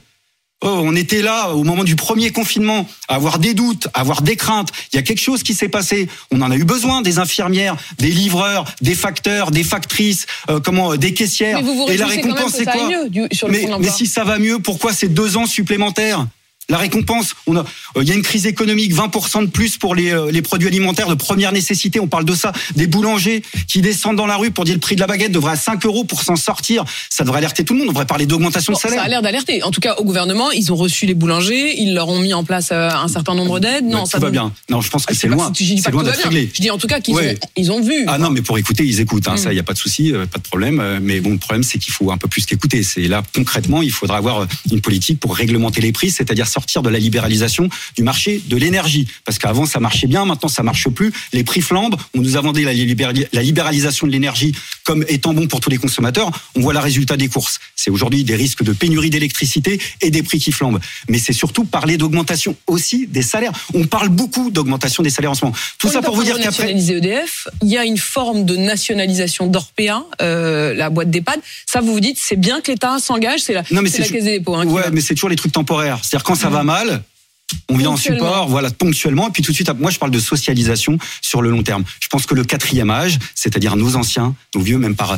Oh, 0.61 0.81
on 0.83 0.93
était 0.93 1.21
là 1.21 1.51
au 1.53 1.63
moment 1.63 1.85
du 1.85 1.95
premier 1.95 2.31
confinement, 2.31 2.85
à 3.07 3.15
avoir 3.15 3.39
des 3.39 3.53
doutes, 3.53 3.87
à 3.93 4.01
avoir 4.01 4.21
des 4.21 4.35
craintes. 4.35 4.69
Il 4.91 4.97
y 4.97 4.99
a 4.99 5.03
quelque 5.03 5.21
chose 5.21 5.41
qui 5.41 5.53
s'est 5.53 5.69
passé. 5.69 6.09
On 6.31 6.41
en 6.41 6.51
a 6.51 6.55
eu 6.57 6.65
besoin 6.65 7.01
des 7.01 7.17
infirmières, 7.17 7.77
des 7.97 8.09
livreurs, 8.11 8.65
des 8.81 8.93
facteurs, 8.95 9.51
des 9.51 9.63
factrices, 9.63 10.25
euh, 10.49 10.59
comment, 10.59 10.91
euh, 10.93 10.97
des 10.97 11.13
caissières. 11.13 11.59
Mais 11.59 11.63
vous 11.63 11.75
vous 11.75 11.89
Et 11.89 11.95
la 11.95 12.07
récompense, 12.07 12.53
c'est 12.57 12.65
quoi 12.65 12.89
mieux 12.89 13.09
du- 13.09 13.27
sur 13.31 13.47
le 13.47 13.53
mais, 13.79 13.89
si 13.89 14.05
ça 14.05 14.25
va 14.25 14.37
mieux, 14.37 14.59
pourquoi 14.59 14.91
c'est 14.91 15.07
deux 15.07 15.37
ans 15.37 15.45
supplémentaires? 15.45 16.27
La 16.69 16.77
récompense, 16.77 17.33
on 17.47 17.55
a, 17.55 17.59
euh, 17.61 18.01
il 18.03 18.07
y 18.07 18.11
a 18.11 18.15
une 18.15 18.21
crise 18.21 18.45
économique, 18.45 18.93
20% 18.93 19.41
de 19.43 19.47
plus 19.49 19.77
pour 19.77 19.95
les, 19.95 20.11
euh, 20.11 20.31
les 20.31 20.41
produits 20.41 20.67
alimentaires 20.67 21.07
de 21.09 21.15
première 21.15 21.51
nécessité. 21.51 21.99
On 21.99 22.07
parle 22.07 22.25
de 22.25 22.35
ça. 22.35 22.51
Des 22.75 22.88
boulangers 22.88 23.41
qui 23.67 23.81
descendent 23.81 24.15
dans 24.17 24.27
la 24.27 24.38
rue 24.38 24.51
pour 24.51 24.65
dire 24.65 24.75
le 24.75 24.79
prix 24.79 24.95
de 24.95 25.01
la 25.01 25.07
baguette 25.07 25.31
devrait 25.31 25.53
à 25.53 25.55
5 25.55 25.85
euros 25.85 26.03
pour 26.03 26.21
s'en 26.23 26.35
sortir. 26.35 26.85
Ça 27.09 27.23
devrait 27.23 27.39
alerter 27.39 27.63
tout 27.65 27.73
le 27.73 27.79
monde. 27.79 27.89
On 27.89 27.91
devrait 27.91 28.05
parler 28.05 28.25
d'augmentation 28.25 28.73
Bon, 28.73 28.77
de 28.77 28.81
salaire. 28.81 28.99
ça 28.99 29.05
a 29.05 29.09
l'air 29.09 29.21
d'alerter. 29.21 29.63
En 29.63 29.71
tout 29.71 29.81
cas, 29.81 29.95
au 29.97 30.03
gouvernement, 30.03 30.51
ils 30.51 30.71
ont 30.71 30.75
reçu 30.75 31.05
les 31.05 31.13
boulangers, 31.15 31.79
ils 31.81 31.93
leur 31.93 32.07
ont 32.09 32.19
mis 32.19 32.33
en 32.33 32.43
place 32.43 32.69
euh, 32.71 32.89
un 32.89 33.07
certain 33.07 33.35
nombre 33.35 33.59
d'aides. 33.59 33.85
Non, 33.85 34.05
ça 34.05 34.19
va 34.19 34.29
bien. 34.29 34.51
Non, 34.69 34.81
je 34.81 34.89
pense 34.89 35.05
que 35.05 35.13
Ah, 35.13 35.17
c'est 35.19 35.27
loin. 35.27 35.51
Je 35.57 35.63
dis 35.63 35.81
loin 35.91 36.03
réglé. 36.03 36.49
Je 36.53 36.61
dis 36.61 36.69
en 36.71 36.77
tout 36.77 36.88
cas 36.88 36.99
qu'ils 36.99 37.15
Ouais. 37.15 37.38
ont, 37.43 37.47
ils 37.57 37.71
ont 37.71 37.81
vu. 37.81 38.05
Ah 38.07 38.17
non, 38.17 38.29
mais 38.29 38.41
pour 38.41 38.57
écouter, 38.57 38.83
ils 38.85 38.99
écoutent. 38.99 39.27
Hein, 39.27 39.33
Mm. 39.33 39.38
Ça, 39.38 39.53
il 39.53 39.55
y 39.55 39.59
a 39.59 39.63
pas 39.63 39.73
de 39.73 39.77
souci, 39.79 40.11
pas 40.31 40.38
de 40.38 40.43
problème. 40.43 40.99
Mais 41.01 41.19
bon, 41.19 41.31
le 41.31 41.38
problème, 41.38 41.63
c'est 41.63 41.79
qu'il 41.79 41.93
faut 41.93 42.11
un 42.11 42.17
peu 42.17 42.27
plus 42.27 42.45
qu'écouter. 42.45 42.83
C'est 42.83 43.07
là 43.07 43.23
concrètement, 43.33 43.81
il 43.81 43.91
faudra 43.91 44.17
avoir 44.17 44.47
une 44.71 44.81
politique 44.81 45.19
pour 45.19 45.35
réglementer 45.35 45.81
les 45.81 45.91
prix, 45.91 46.11
c'est-à-dire 46.11 46.47
sortir 46.59 46.81
de 46.81 46.89
la 46.89 46.99
libéralisation 46.99 47.69
du 47.95 48.03
marché 48.03 48.41
de 48.47 48.57
l'énergie. 48.57 49.07
Parce 49.23 49.37
qu'avant, 49.39 49.65
ça 49.65 49.79
marchait 49.79 50.07
bien, 50.07 50.25
maintenant, 50.25 50.49
ça 50.49 50.61
marche 50.61 50.89
plus. 50.89 51.13
Les 51.31 51.45
prix 51.45 51.61
flambent. 51.61 51.95
On 52.17 52.19
nous 52.21 52.35
a 52.35 52.41
vendu 52.41 52.65
la, 52.65 52.73
libérali- 52.73 53.27
la 53.31 53.41
libéralisation 53.41 54.07
de 54.07 54.11
l'énergie 54.11 54.53
comme 54.83 55.05
étant 55.07 55.33
bon 55.33 55.47
pour 55.47 55.61
tous 55.61 55.69
les 55.69 55.77
consommateurs. 55.77 56.29
On 56.55 56.61
voit 56.61 56.73
le 56.73 56.79
résultat 56.79 57.15
des 57.15 57.29
courses. 57.29 57.59
C'est 57.77 57.91
aujourd'hui 57.91 58.25
des 58.25 58.35
risques 58.35 58.63
de 58.63 58.73
pénurie 58.73 59.09
d'électricité 59.09 59.79
et 60.01 60.11
des 60.11 60.21
prix 60.21 60.39
qui 60.39 60.51
flambent. 60.51 60.79
Mais 61.07 61.17
c'est 61.17 61.31
surtout 61.33 61.63
parler 61.63 61.95
d'augmentation 61.97 62.57
aussi 62.67 63.07
des 63.07 63.21
salaires. 63.21 63.53
On 63.73 63.85
parle 63.85 64.09
beaucoup 64.09 64.51
d'augmentation 64.51 65.01
des 65.01 65.09
salaires 65.09 65.31
en 65.31 65.35
ce 65.35 65.45
moment. 65.45 65.55
Tout 65.77 65.87
ça 65.89 66.01
pour 66.01 66.15
vous 66.15 66.23
dire 66.25 66.37
qu'après. 66.39 66.73
EDF, 66.73 67.47
il 67.61 67.69
y 67.69 67.77
a 67.77 67.85
une 67.85 67.97
forme 67.97 68.43
de 68.43 68.57
nationalisation 68.57 69.47
d'Orpea, 69.47 70.03
euh, 70.21 70.73
la 70.73 70.89
boîte 70.89 71.09
d'EHPAD. 71.09 71.39
Ça, 71.65 71.79
vous 71.79 71.93
vous 71.93 71.99
dites, 72.01 72.17
c'est 72.19 72.35
bien 72.35 72.59
que 72.59 72.71
l'État 72.71 72.97
s'engage, 72.99 73.39
c'est 73.41 73.53
la, 73.53 73.63
Non, 73.71 73.81
mais 73.81 73.89
c'est 73.89 73.99
la 74.01 74.07
caisse 74.09 74.23
des 74.25 74.39
dépôts. 74.39 74.55
hein, 74.55 74.65
Ouais, 74.65 74.81
va. 74.83 74.89
mais 74.91 74.99
c'est 75.01 75.13
toujours 75.13 75.29
les 75.29 75.35
trucs 75.35 75.51
temporaires. 75.53 75.99
C'est-à-dire 76.01 76.23
quand 76.23 76.35
ça 76.35 76.49
va 76.50 76.63
mal, 76.63 77.03
on 77.70 77.77
vient 77.77 77.89
en 77.89 77.98
support, 77.98 78.48
voilà, 78.48 78.70
ponctuellement, 78.70 79.27
et 79.29 79.32
puis 79.32 79.41
tout 79.41 79.51
de 79.51 79.56
suite, 79.56 79.70
moi 79.79 79.89
je 79.91 79.98
parle 79.98 80.12
de 80.12 80.20
socialisation 80.20 80.98
sur 81.22 81.41
le 81.41 81.50
long 81.50 81.63
terme. 81.63 81.84
Je 82.00 82.08
pense 82.08 82.25
que 82.25 82.36
le 82.36 82.44
quatrième 82.44 82.89
âge, 82.91 83.18
c'est-à-dire 83.36 83.75
nos 83.75 83.96
anciens, 83.96 84.36
nos 84.56 84.62
vieux, 84.62 84.77
même 84.77 84.96
par 84.96 85.18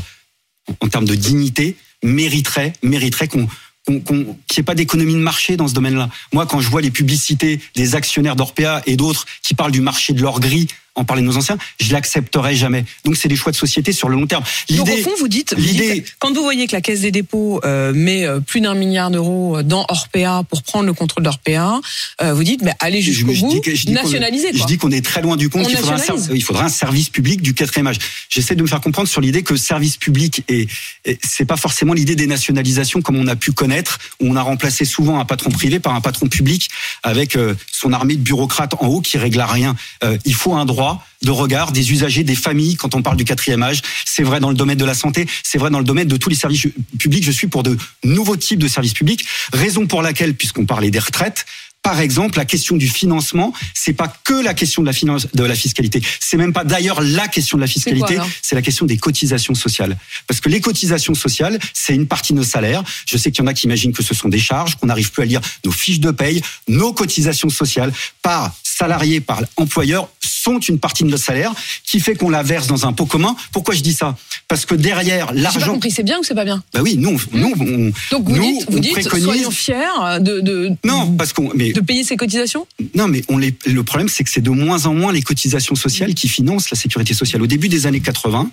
en 0.80 0.88
termes 0.88 1.06
de 1.06 1.16
dignité, 1.16 1.76
mériterait, 2.04 2.74
mériterait 2.84 3.28
qu'on- 3.28 3.48
qu'il 3.86 4.16
n'y 4.16 4.36
ait 4.60 4.64
pas 4.64 4.76
d'économie 4.76 5.14
de 5.16 5.20
marché 5.20 5.58
dans 5.58 5.68
ce 5.68 5.74
domaine-là. 5.74 6.10
Moi, 6.34 6.46
quand 6.46 6.62
je 6.62 6.70
vois 6.70 6.82
les 6.82 6.92
publicités 6.92 7.60
des 7.76 7.96
actionnaires 7.96 8.36
d'Orpea 8.36 8.82
et 8.86 8.96
d'autres 8.96 9.26
qui 9.42 9.56
parlent 9.56 9.72
du 9.72 9.82
marché 9.82 10.14
de 10.14 10.22
l'or 10.22 10.40
gris, 10.40 10.68
en 10.95 11.05
parler 11.05 11.21
de 11.21 11.27
nos 11.27 11.38
anciens, 11.38 11.57
je 11.79 11.93
l'accepterai 11.93 12.55
jamais. 12.55 12.83
Donc, 13.05 13.15
c'est 13.15 13.27
des 13.29 13.36
choix 13.36 13.51
de 13.51 13.57
société 13.57 13.91
sur 13.93 14.10
le 14.10 14.15
long 14.15 14.27
terme. 14.27 14.43
Donc 14.69 14.89
au 14.89 14.98
fond, 14.98 15.12
vous 15.19 15.27
dites, 15.27 15.53
vous 15.57 15.62
dites, 15.63 16.05
quand 16.19 16.33
vous 16.33 16.41
voyez 16.43 16.67
que 16.67 16.74
la 16.74 16.81
Caisse 16.81 17.01
des 17.01 17.12
dépôts 17.12 17.62
euh, 17.63 17.93
met 17.93 18.25
euh, 18.25 18.39
plus 18.41 18.60
d'un 18.62 18.74
milliard 18.74 19.10
d'euros 19.10 19.62
dans 19.63 19.86
Orpea 19.88 20.43
pour 20.50 20.63
prendre 20.63 20.86
le 20.86 20.93
contrôle 20.93 21.24
d'Orpea, 21.24 21.79
euh, 22.21 22.33
vous 22.33 22.43
dites, 22.43 22.62
mais 22.62 22.74
allez 22.79 23.01
Je- 23.01 23.12
jusqu'au 23.13 23.33
je 23.33 23.39
bout, 23.41 23.62
je 23.65 23.71
dis 23.71 23.86
qu'on- 23.86 23.91
nationaliser. 23.93 24.50
Je 24.53 24.57
quoi. 24.57 24.67
dis 24.67 24.77
qu'on 24.77 24.91
est 24.91 25.03
très 25.05 25.21
loin 25.21 25.38
du 25.38 25.50
compte. 25.50 25.67
Il 25.69 25.77
faudra, 25.77 25.93
un, 25.93 25.98
nationalise. 25.98 26.25
ser- 26.27 26.36
il 26.36 26.43
faudra 26.43 26.65
un 26.65 26.69
service 26.69 27.10
public 27.10 27.41
du 27.41 27.53
quatrième 27.53 27.88
âge. 27.88 27.98
J'essaie 28.29 28.55
de 28.55 28.62
me 28.62 28.67
faire 28.67 28.81
comprendre 28.81 29.07
sur 29.07 29.21
l'idée 29.21 29.43
que 29.43 29.55
service 29.55 29.95
public 29.98 30.43
et, 30.50 30.67
et 31.05 31.17
c'est 31.24 31.45
pas 31.45 31.57
forcément 31.57 31.93
l'idée 31.93 32.15
des 32.15 32.27
nationalisations 32.27 33.01
comme 33.01 33.15
on 33.15 33.27
a 33.27 33.36
pu 33.36 33.51
connaître, 33.53 33.98
où 34.19 34.27
on 34.29 34.36
a 34.36 34.41
remplacé 34.41 34.83
souvent 34.86 35.19
un 35.19 35.25
patron 35.25 35.51
privé 35.51 35.79
par 35.79 35.95
un 35.95 36.01
patron 36.01 36.27
public 36.27 36.69
avec 37.03 37.36
euh, 37.36 37.55
son 37.71 37.93
armée 37.93 38.15
de 38.15 38.21
bureaucrates 38.21 38.74
en 38.79 38.88
haut 38.88 39.01
qui 39.01 39.17
règle 39.17 39.39
à 39.39 39.45
rien. 39.48 39.75
Euh, 40.03 40.17
il 40.25 40.33
faut 40.36 40.53
un 40.55 40.65
droit 40.65 40.81
de 41.22 41.32
regard 41.32 41.72
des 41.72 41.92
usagers, 41.92 42.24
des 42.24 42.36
familles 42.36 42.76
quand 42.76 42.96
on 42.96 43.02
parle 43.02 43.18
du 43.18 43.26
quatrième 43.26 43.64
âge. 43.64 43.82
C'est 44.06 44.24
vrai 44.24 44.40
dans 44.40 44.50
le 44.50 44.56
domaine 44.56 44.78
de 44.78 44.86
la 44.86 44.94
santé, 44.96 45.28
c'est 45.44 45.58
vrai 45.58 45.70
dans 45.70 45.80
le 45.80 45.86
domaine 45.86 46.08
de 46.08 46.18
tous 46.18 46.30
les 46.30 46.36
services 46.36 46.68
publics. 46.98 47.24
Je 47.24 47.32
suis 47.32 47.48
pour 47.48 47.64
de 47.64 47.78
nouveaux 48.04 48.38
types 48.38 48.60
de 48.60 48.68
services 48.68 48.94
publics. 48.94 49.26
Raison 49.54 49.88
pour 49.88 50.02
laquelle, 50.02 50.34
puisqu'on 50.34 50.66
parlait 50.66 50.92
des 50.92 51.00
retraites, 51.00 51.46
par 51.84 52.00
exemple, 52.00 52.38
la 52.38 52.46
question 52.46 52.78
du 52.78 52.88
financement, 52.88 53.54
c'est 53.74 53.94
pas 53.94 54.08
que 54.24 54.36
la 54.36 54.54
question 54.54 54.84
de 54.84 54.88
la 54.88 54.94
finance, 54.94 55.28
de 55.34 55.44
la 55.44 55.56
fiscalité. 55.56 56.00
C'est 56.20 56.38
même 56.38 56.54
pas 56.54 56.64
d'ailleurs 56.64 57.02
la 57.02 57.28
question 57.28 57.58
de 57.58 57.62
la 57.62 57.68
fiscalité. 57.68 58.20
C'est 58.44 58.56
la 58.56 58.62
question 58.62 58.86
des 58.86 58.98
cotisations 58.98 59.56
sociales. 59.56 59.98
Parce 60.28 60.40
que 60.40 60.50
les 60.50 60.62
cotisations 60.62 61.16
sociales, 61.16 61.58
c'est 61.74 61.96
une 61.96 62.06
partie 62.08 62.34
de 62.34 62.38
nos 62.38 62.44
salaires. 62.44 62.84
Je 63.08 63.18
sais 63.18 63.32
qu'il 63.32 63.44
y 63.44 63.46
en 63.46 63.48
a 63.48 63.56
qui 63.56 63.66
imaginent 63.66 63.94
que 63.94 64.04
ce 64.04 64.14
sont 64.14 64.30
des 64.30 64.40
charges, 64.40 64.76
qu'on 64.76 64.88
n'arrive 64.88 65.12
plus 65.12 65.24
à 65.24 65.26
lire 65.26 65.42
nos 65.66 65.72
fiches 65.72 66.00
de 66.00 66.12
paye. 66.12 66.44
Nos 66.68 66.94
cotisations 66.94 67.50
sociales, 67.50 67.92
par 68.22 68.54
salarié, 68.64 69.20
par 69.20 69.42
employeur, 69.58 70.08
sont 70.41 70.60
une 70.60 70.79
partie 70.79 71.03
de 71.03 71.10
notre 71.10 71.24
salaire 71.24 71.53
qui 71.86 72.00
fait 72.00 72.15
qu'on 72.15 72.29
la 72.29 72.43
verse 72.43 72.67
dans 72.67 72.86
un 72.86 72.93
pot 72.93 73.05
commun. 73.05 73.36
Pourquoi 73.51 73.75
je 73.75 73.81
dis 73.81 73.93
ça? 73.93 74.17
Parce 74.48 74.65
que 74.65 74.75
derrière 74.75 75.27
J'ai 75.29 75.36
pas 75.36 75.41
l'argent, 75.41 75.74
compris, 75.74 75.91
c'est 75.91 76.03
bien 76.03 76.19
ou 76.19 76.24
c'est 76.24 76.36
pas 76.36 76.45
bien? 76.45 76.63
Bah 76.74 76.81
oui, 76.81 76.95
nous, 76.98 77.21
nous, 77.31 77.53
on, 77.60 77.91
Donc 78.15 78.27
vous 78.27 78.36
nous, 78.36 78.41
dites, 78.60 78.71
vous 78.71 78.79
dites 78.79 78.93
préconise. 78.93 79.24
soyons 79.25 79.51
fiers 79.51 80.19
de, 80.19 80.39
de, 80.39 80.71
Non, 80.83 81.12
parce 81.12 81.33
qu'on, 81.33 81.51
mais 81.55 81.71
de 81.74 81.81
payer 81.81 82.03
ces 82.03 82.17
cotisations? 82.17 82.65
Non, 82.95 83.07
mais 83.07 83.21
on 83.29 83.38
les, 83.38 83.53
le 83.65 83.83
problème, 83.83 84.10
c'est 84.10 84.24
que 84.24 84.29
c'est 84.29 84.41
de 84.41 84.50
moins 84.50 84.86
en 84.86 84.93
moins 84.93 85.12
les 85.13 85.21
cotisations 85.21 85.75
sociales 85.75 86.13
qui 86.13 86.27
financent 86.27 86.71
la 86.71 86.77
sécurité 86.77 87.13
sociale. 87.13 87.41
Au 87.41 87.48
début 87.48 87.69
des 87.69 87.86
années 87.86 88.01
80, 88.01 88.50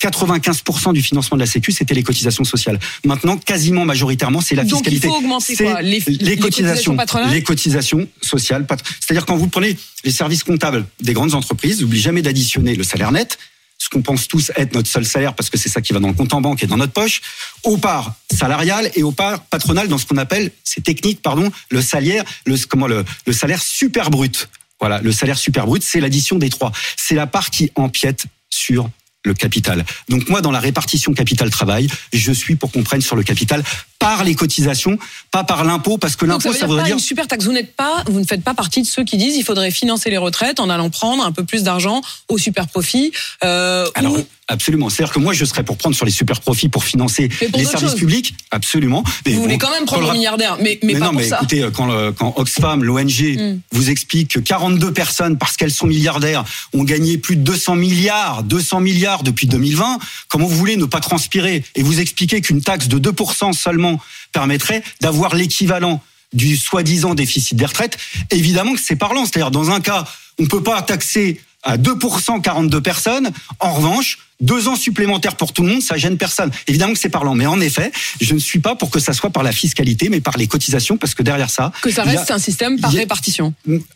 95% 0.00 0.92
du 0.92 1.02
financement 1.02 1.36
de 1.36 1.42
la 1.42 1.46
Sécu, 1.46 1.72
c'était 1.72 1.94
les 1.94 2.02
cotisations 2.02 2.44
sociales. 2.44 2.78
Maintenant, 3.04 3.36
quasiment 3.36 3.84
majoritairement, 3.84 4.40
c'est 4.40 4.54
la 4.54 4.64
Donc, 4.64 4.70
il 4.86 4.92
fiscalité. 4.92 5.08
faut 5.08 5.16
augmenter 5.16 5.54
C'est 5.54 5.64
quoi? 5.64 5.82
Les- 5.82 6.02
les 6.20 6.36
cotisations 6.38 6.96
patronales? 6.96 7.30
Les 7.32 7.42
cotisations 7.42 8.08
sociales. 8.22 8.66
C'est-à-dire 9.00 9.26
quand 9.26 9.36
vous 9.36 9.48
prenez 9.48 9.76
les 10.04 10.10
services 10.10 10.42
comptables 10.44 10.86
des 11.00 11.12
grandes 11.12 11.34
entreprises, 11.34 11.80
n'oubliez 11.82 12.02
jamais 12.02 12.22
d'additionner 12.22 12.74
le 12.74 12.82
salaire 12.84 13.12
net, 13.12 13.38
ce 13.78 13.88
qu'on 13.88 14.02
pense 14.02 14.28
tous 14.28 14.52
être 14.56 14.74
notre 14.74 14.88
seul 14.88 15.06
salaire 15.06 15.34
parce 15.34 15.48
que 15.50 15.56
c'est 15.58 15.68
ça 15.70 15.80
qui 15.80 15.92
va 15.92 16.00
dans 16.00 16.08
le 16.08 16.14
compte 16.14 16.34
en 16.34 16.40
banque 16.40 16.62
et 16.62 16.66
dans 16.66 16.76
notre 16.76 16.92
poche, 16.92 17.20
aux 17.64 17.76
parts 17.78 18.14
salariales 18.34 18.90
et 18.94 19.02
aux 19.02 19.12
parts 19.12 19.42
patronales 19.44 19.88
dans 19.88 19.96
ce 19.98 20.06
qu'on 20.06 20.18
appelle, 20.18 20.50
c'est 20.64 20.82
technique, 20.82 21.22
pardon, 21.22 21.50
le 21.70 21.80
salaire, 21.82 22.24
le, 22.46 22.56
comment 22.68 22.86
le, 22.86 23.04
le 23.26 23.32
salaire 23.32 23.62
super 23.62 24.10
brut. 24.10 24.48
Voilà, 24.80 25.00
le 25.02 25.12
salaire 25.12 25.38
super 25.38 25.66
brut, 25.66 25.82
c'est 25.82 26.00
l'addition 26.00 26.36
des 26.38 26.48
trois. 26.50 26.72
C'est 26.96 27.14
la 27.14 27.26
part 27.26 27.50
qui 27.50 27.70
empiète 27.74 28.24
sur 28.50 28.88
le 29.24 29.34
capital. 29.34 29.84
Donc 30.08 30.28
moi, 30.28 30.40
dans 30.40 30.50
la 30.50 30.60
répartition 30.60 31.12
capital-travail, 31.12 31.88
je 32.12 32.32
suis 32.32 32.56
pour 32.56 32.70
qu'on 32.72 32.82
prenne 32.82 33.00
sur 33.00 33.16
le 33.16 33.22
capital 33.22 33.62
par 34.00 34.24
les 34.24 34.34
cotisations, 34.34 34.98
pas 35.30 35.44
par 35.44 35.62
l'impôt, 35.64 35.96
parce 35.98 36.16
que 36.16 36.24
Donc 36.26 36.42
ça 36.42 36.48
l'impôt, 36.48 36.54
veut 36.54 36.54
ça 36.54 36.58
dire 36.60 36.66
voudrait 36.68 36.82
pas 36.82 36.86
dire... 36.88 36.96
une 36.96 37.00
super 37.02 37.28
taxe. 37.28 37.44
Vous 37.44 37.52
n'êtes 37.52 37.76
pas, 37.76 38.02
vous 38.08 38.18
ne 38.18 38.24
faites 38.24 38.42
pas 38.42 38.54
partie 38.54 38.82
de 38.82 38.86
ceux 38.88 39.04
qui 39.04 39.16
disent 39.16 39.36
il 39.36 39.44
faudrait 39.44 39.70
financer 39.70 40.10
les 40.10 40.16
retraites 40.18 40.58
en 40.58 40.68
allant 40.70 40.90
prendre 40.90 41.24
un 41.24 41.30
peu 41.30 41.44
plus 41.44 41.62
d'argent 41.62 42.00
au 42.28 42.38
super 42.38 42.66
profit. 42.66 43.12
Euh, 43.44 43.86
Alors, 43.94 44.14
ou- 44.14 44.26
absolument. 44.48 44.88
C'est-à-dire 44.88 45.12
que 45.12 45.18
moi, 45.20 45.32
je 45.34 45.44
serais 45.44 45.62
pour 45.62 45.76
prendre 45.76 45.94
sur 45.94 46.06
les 46.06 46.10
super 46.10 46.40
profits 46.40 46.68
pour 46.70 46.82
financer 46.84 47.28
pour 47.28 47.58
les 47.58 47.64
services 47.66 47.90
choses. 47.90 47.98
publics. 47.98 48.34
Absolument. 48.50 49.04
Mais 49.26 49.32
vous 49.32 49.36
bon, 49.38 49.42
voulez 49.44 49.58
quand 49.58 49.70
même 49.70 49.84
prendre 49.84 50.06
le 50.08 50.12
milliardaires, 50.14 50.56
mais, 50.60 50.78
mais, 50.82 50.94
Mais, 50.94 50.98
pas 50.98 51.04
non, 51.06 51.12
pour 51.12 51.20
mais 51.20 51.28
ça. 51.28 51.36
écoutez, 51.36 51.62
euh, 51.62 51.70
quand, 51.70 51.86
le- 51.86 52.10
quand 52.12 52.32
Oxfam, 52.36 52.82
l'ONG, 52.82 53.36
Mm. 53.36 53.60
vous 53.72 53.90
explique 53.90 54.28
que 54.32 54.40
42 54.40 54.92
personnes, 54.92 55.36
parce 55.38 55.56
qu'elles 55.58 55.70
sont 55.70 55.86
milliardaires, 55.86 56.44
ont 56.72 56.84
gagné 56.84 57.18
plus 57.18 57.36
de 57.36 57.42
200 57.42 57.74
milliards, 57.76 58.42
200 58.44 58.80
milliards 58.80 59.22
depuis 59.22 59.46
2020, 59.46 59.98
comment 60.28 60.46
vous 60.46 60.56
voulez 60.56 60.76
ne 60.76 60.86
pas 60.86 61.00
transpirer? 61.00 61.62
Et 61.74 61.82
vous 61.82 62.00
expliquer 62.00 62.40
qu'une 62.40 62.62
taxe 62.62 62.88
de 62.88 62.98
2% 62.98 63.52
seulement 63.52 63.89
permettrait 64.32 64.82
d'avoir 65.00 65.34
l'équivalent 65.34 66.02
du 66.32 66.56
soi-disant 66.56 67.14
déficit 67.14 67.56
des 67.56 67.66
retraites 67.66 67.96
Évidemment 68.30 68.74
que 68.74 68.80
c'est 68.80 68.96
parlant. 68.96 69.24
C'est-à-dire, 69.24 69.50
dans 69.50 69.70
un 69.70 69.80
cas, 69.80 70.04
on 70.38 70.46
peut 70.46 70.62
pas 70.62 70.80
taxer 70.82 71.40
à 71.62 71.76
2% 71.76 72.40
42 72.40 72.80
personnes. 72.80 73.30
En 73.58 73.74
revanche, 73.74 74.18
deux 74.40 74.68
ans 74.68 74.76
supplémentaires 74.76 75.36
pour 75.36 75.52
tout 75.52 75.62
le 75.62 75.68
monde, 75.68 75.82
ça 75.82 75.98
gêne 75.98 76.16
personne. 76.16 76.50
Évidemment 76.66 76.94
que 76.94 76.98
c'est 76.98 77.10
parlant. 77.10 77.34
Mais 77.34 77.44
en 77.44 77.60
effet, 77.60 77.92
je 78.20 78.32
ne 78.32 78.38
suis 78.38 78.60
pas 78.60 78.74
pour 78.76 78.88
que 78.90 78.98
ça 78.98 79.12
soit 79.12 79.28
par 79.28 79.42
la 79.42 79.52
fiscalité, 79.52 80.08
mais 80.08 80.22
par 80.22 80.38
les 80.38 80.46
cotisations, 80.46 80.96
parce 80.96 81.14
que 81.14 81.22
derrière 81.22 81.50
ça, 81.50 81.70
Que 81.82 81.90
ça 81.90 82.00
a- 82.02 82.04
reste 82.06 82.30
un 82.30 82.38
système 82.38 82.80
par 82.80 82.90
a- 82.90 82.94
répartition. 82.94 83.52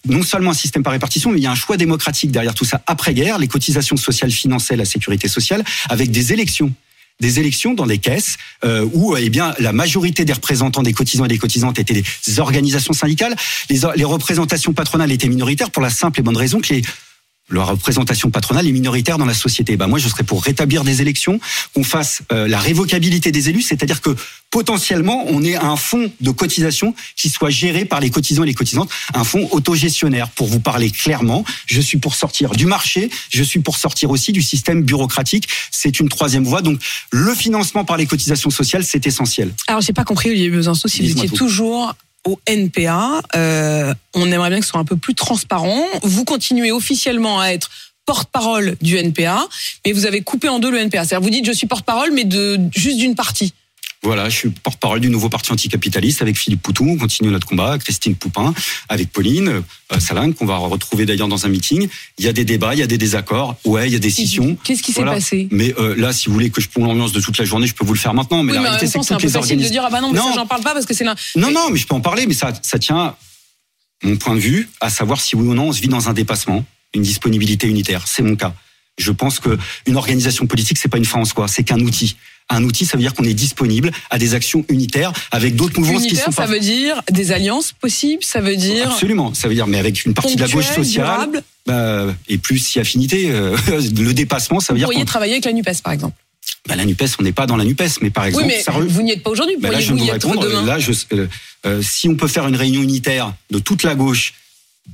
non 0.06 0.22
seulement 0.22 0.50
un 0.50 0.54
système 0.54 0.82
par 0.82 0.92
répartition, 0.92 1.30
mais 1.30 1.38
il 1.38 1.44
y 1.44 1.46
a 1.46 1.52
un 1.52 1.54
choix 1.54 1.78
démocratique 1.78 2.30
derrière 2.30 2.52
tout 2.52 2.66
ça. 2.66 2.82
Après-guerre, 2.86 3.38
les 3.38 3.48
cotisations 3.48 3.96
sociales 3.96 4.30
finançaient 4.32 4.76
la 4.76 4.84
sécurité 4.84 5.28
sociale 5.28 5.64
avec 5.88 6.10
des 6.10 6.34
élections 6.34 6.70
des 7.20 7.40
élections 7.40 7.74
dans 7.74 7.86
des 7.86 7.98
caisses 7.98 8.36
euh, 8.64 8.88
où 8.92 9.16
eh 9.16 9.30
bien 9.30 9.54
la 9.58 9.72
majorité 9.72 10.24
des 10.24 10.32
représentants 10.32 10.82
des 10.82 10.92
cotisants 10.92 11.24
et 11.24 11.28
des 11.28 11.38
cotisantes 11.38 11.78
étaient 11.78 11.94
des 11.94 12.40
organisations 12.40 12.92
syndicales, 12.92 13.36
les, 13.70 13.80
les 13.96 14.04
représentations 14.04 14.72
patronales 14.72 15.12
étaient 15.12 15.28
minoritaires 15.28 15.70
pour 15.70 15.82
la 15.82 15.90
simple 15.90 16.20
et 16.20 16.22
bonne 16.22 16.36
raison 16.36 16.60
que 16.60 16.74
les 16.74 16.82
la 17.50 17.64
représentation 17.64 18.30
patronale 18.30 18.66
est 18.66 18.72
minoritaire 18.72 19.18
dans 19.18 19.26
la 19.26 19.34
société. 19.34 19.76
Ben 19.76 19.86
moi, 19.86 19.98
je 19.98 20.08
serais 20.08 20.24
pour 20.24 20.42
rétablir 20.42 20.84
des 20.84 21.02
élections, 21.02 21.40
qu'on 21.74 21.84
fasse 21.84 22.22
euh, 22.32 22.48
la 22.48 22.58
révocabilité 22.58 23.32
des 23.32 23.50
élus, 23.50 23.62
c'est-à-dire 23.62 24.00
que 24.00 24.16
potentiellement, 24.50 25.24
on 25.28 25.42
ait 25.42 25.56
un 25.56 25.76
fonds 25.76 26.10
de 26.20 26.30
cotisation 26.30 26.94
qui 27.16 27.28
soit 27.28 27.50
géré 27.50 27.84
par 27.84 28.00
les 28.00 28.10
cotisants 28.10 28.44
et 28.44 28.46
les 28.46 28.54
cotisantes, 28.54 28.90
un 29.12 29.24
fonds 29.24 29.48
autogestionnaire. 29.50 30.30
Pour 30.30 30.46
vous 30.46 30.60
parler 30.60 30.90
clairement, 30.90 31.44
je 31.66 31.80
suis 31.80 31.98
pour 31.98 32.14
sortir 32.14 32.52
du 32.52 32.66
marché, 32.66 33.10
je 33.30 33.42
suis 33.42 33.60
pour 33.60 33.76
sortir 33.76 34.10
aussi 34.10 34.32
du 34.32 34.42
système 34.42 34.82
bureaucratique. 34.82 35.48
C'est 35.70 36.00
une 36.00 36.08
troisième 36.08 36.44
voie. 36.44 36.62
Donc, 36.62 36.80
le 37.10 37.34
financement 37.34 37.84
par 37.84 37.96
les 37.96 38.06
cotisations 38.06 38.50
sociales, 38.50 38.84
c'est 38.84 39.06
essentiel. 39.06 39.52
Alors, 39.66 39.80
j'ai 39.80 39.92
pas 39.92 40.04
compris, 40.04 40.30
Olivier 40.30 40.50
Besançon, 40.50 40.88
si 40.88 41.02
vous 41.02 41.10
étiez 41.10 41.28
tout. 41.28 41.36
toujours 41.36 41.94
au 42.26 42.38
NPA. 42.46 43.20
Euh, 43.36 43.94
on 44.14 44.30
aimerait 44.30 44.50
bien 44.50 44.60
que 44.60 44.64
ce 44.64 44.70
soit 44.70 44.80
un 44.80 44.84
peu 44.84 44.96
plus 44.96 45.14
transparent. 45.14 45.84
Vous 46.02 46.24
continuez 46.24 46.72
officiellement 46.72 47.40
à 47.40 47.48
être 47.48 47.70
porte-parole 48.06 48.76
du 48.82 48.96
NPA, 48.98 49.46
mais 49.84 49.92
vous 49.92 50.06
avez 50.06 50.20
coupé 50.20 50.48
en 50.48 50.58
deux 50.58 50.70
le 50.70 50.78
NPA. 50.78 51.04
C'est-à-dire, 51.04 51.22
vous 51.22 51.30
dites, 51.30 51.46
je 51.46 51.52
suis 51.52 51.66
porte-parole, 51.66 52.12
mais 52.12 52.24
de 52.24 52.60
juste 52.74 52.98
d'une 52.98 53.14
partie. 53.14 53.54
Voilà, 54.04 54.28
je 54.28 54.36
suis 54.36 54.50
porte-parole 54.50 55.00
du 55.00 55.08
nouveau 55.08 55.30
parti 55.30 55.50
anticapitaliste 55.50 56.20
avec 56.20 56.36
Philippe 56.36 56.60
Poutou. 56.60 56.86
On 56.86 56.98
continue 56.98 57.30
notre 57.30 57.46
combat. 57.46 57.78
Christine 57.78 58.14
Poupin, 58.14 58.52
avec 58.90 59.10
Pauline 59.10 59.62
euh, 59.92 59.98
Salin, 59.98 60.30
qu'on 60.32 60.44
va 60.44 60.58
retrouver 60.58 61.06
d'ailleurs 61.06 61.26
dans 61.28 61.46
un 61.46 61.48
meeting. 61.48 61.88
Il 62.18 62.24
y 62.26 62.28
a 62.28 62.34
des 62.34 62.44
débats, 62.44 62.74
il 62.74 62.80
y 62.80 62.82
a 62.82 62.86
des 62.86 62.98
désaccords. 62.98 63.56
Ouais, 63.64 63.88
il 63.88 63.94
y 63.94 63.96
a 63.96 63.98
des 63.98 64.10
scissions. 64.10 64.58
Qu'est-ce 64.62 64.82
qui 64.82 64.92
s'est 64.92 65.00
Voilà. 65.00 65.14
passé? 65.16 65.48
Mais 65.50 65.74
euh, 65.78 65.94
là, 65.96 66.12
si 66.12 66.26
vous 66.26 66.34
voulez 66.34 66.50
que 66.50 66.60
je 66.60 66.68
plombe 66.68 66.86
l'ambiance 66.86 67.12
de 67.12 67.20
toute 67.22 67.38
la 67.38 67.46
journée, 67.46 67.66
je 67.66 67.74
peux 67.74 67.84
vous 67.86 67.94
le 67.94 67.98
faire 67.98 68.12
maintenant. 68.12 68.42
Mais 68.42 68.52
Oui, 68.52 68.56
la 68.58 68.62
mais 68.62 68.68
réalité, 68.68 68.88
c'est 68.92 68.98
que 68.98 69.04
c'est 69.06 69.14
un 69.14 69.16
toutes 69.16 69.32
peu 69.32 69.38
les 69.38 69.40
facile 69.42 69.62
de 69.62 69.68
dire, 69.70 69.82
ah 69.86 69.90
bah 69.90 70.02
non, 70.02 70.12
mais 70.12 70.18
Non. 70.18 70.28
ça, 70.28 70.34
j'en 70.34 70.46
parle 70.46 70.62
pas 70.62 70.74
parce 70.74 70.84
que 70.84 70.92
c'est 70.92 71.04
là. 71.04 71.14
Non, 71.36 71.50
non, 71.50 71.70
mais 71.70 71.78
je 71.78 71.86
peux 71.86 71.94
en 71.94 72.02
parler, 72.02 72.26
mais 72.26 72.34
ça, 72.34 72.52
ça 72.60 72.78
tient 72.78 73.16
mon 74.02 74.16
point 74.18 74.34
de 74.34 74.40
vue 74.40 74.68
à 74.82 74.90
savoir 74.90 75.18
si 75.18 75.34
oui 75.34 75.46
ou 75.46 75.54
non 75.54 75.68
on 75.68 75.72
se 75.72 75.80
vit 75.80 75.88
dans 75.88 76.10
un 76.10 76.12
dépassement, 76.12 76.62
une 76.94 77.00
disponibilité 77.02 77.66
unitaire. 77.68 78.02
C'est 78.06 78.22
mon 78.22 78.36
cas. 78.36 78.52
Je 78.98 79.10
pense 79.12 79.40
que 79.40 79.58
une 79.86 79.96
organisation 79.96 80.46
politique, 80.46 80.76
c'est 80.78 80.90
pas 80.90 80.98
une 80.98 81.04
fin 81.06 81.20
en 81.20 81.24
soi, 81.24 81.48
c'est 81.48 81.64
qu'un 81.64 81.80
outil. 81.80 82.16
Un 82.50 82.62
outil, 82.62 82.84
ça 82.84 82.96
veut 82.98 83.02
dire 83.02 83.14
qu'on 83.14 83.24
est 83.24 83.32
disponible 83.34 83.90
à 84.10 84.18
des 84.18 84.34
actions 84.34 84.64
unitaires 84.68 85.12
avec 85.30 85.56
d'autres 85.56 85.80
mouvances 85.80 86.02
qui 86.02 86.08
Unitaire, 86.08 86.26
sont 86.26 86.32
ça 86.32 86.42
pas 86.42 86.48
veut 86.52 86.60
dire 86.60 87.02
des 87.10 87.32
alliances 87.32 87.72
possibles, 87.72 88.22
ça 88.22 88.40
veut 88.40 88.56
dire 88.56 88.90
Absolument, 88.92 89.32
ça 89.32 89.48
veut 89.48 89.54
dire, 89.54 89.66
mais 89.66 89.78
avec 89.78 90.04
une 90.04 90.12
partie 90.14 90.36
de 90.36 90.40
la 90.42 90.48
gauche 90.48 90.66
sociale 90.66 91.06
durable. 91.06 91.42
bah, 91.66 92.06
et 92.28 92.36
plus 92.38 92.58
si 92.58 92.78
affinité, 92.80 93.30
euh, 93.30 93.56
le 93.96 94.12
dépassement, 94.12 94.60
ça 94.60 94.72
veut 94.72 94.76
Vous 94.76 94.78
dire 94.80 94.86
pourriez 94.88 94.98
qu'on 95.00 95.04
travailler 95.06 95.32
avec 95.32 95.46
la 95.46 95.52
NUPES, 95.52 95.80
par 95.82 95.92
exemple. 95.94 96.14
bah, 96.68 96.76
la 96.76 96.84
Nupes, 96.84 97.02
on 97.18 97.22
n'est 97.22 97.32
pas 97.32 97.46
dans 97.46 97.56
la 97.56 97.64
Nupes, 97.64 97.82
mais 98.02 98.10
par 98.10 98.26
exemple, 98.26 98.44
Oui, 98.46 98.52
mais 98.54 98.62
ça 98.62 98.72
re- 98.72 98.86
vous 98.86 99.02
n'y 99.02 99.12
êtes 99.12 99.22
pas 99.22 99.30
aujourd'hui. 99.30 99.56
bah, 99.58 99.70
là, 99.70 99.80
je 99.80 99.94
y 99.94 99.98
vous 99.98 100.04
être 100.10 100.26
répondre. 100.28 100.42
demain 100.46 100.64
Là, 100.66 100.78
je, 100.78 100.92
euh, 101.14 101.26
euh, 101.66 101.80
si 101.82 102.08
on 102.10 102.14
peut 102.14 102.28
faire 102.28 102.46
une 102.46 102.56
réunion 102.56 102.82
unitaire 102.82 103.32
de 103.50 103.58
toute 103.58 103.82
la 103.84 103.94
gauche 103.94 104.34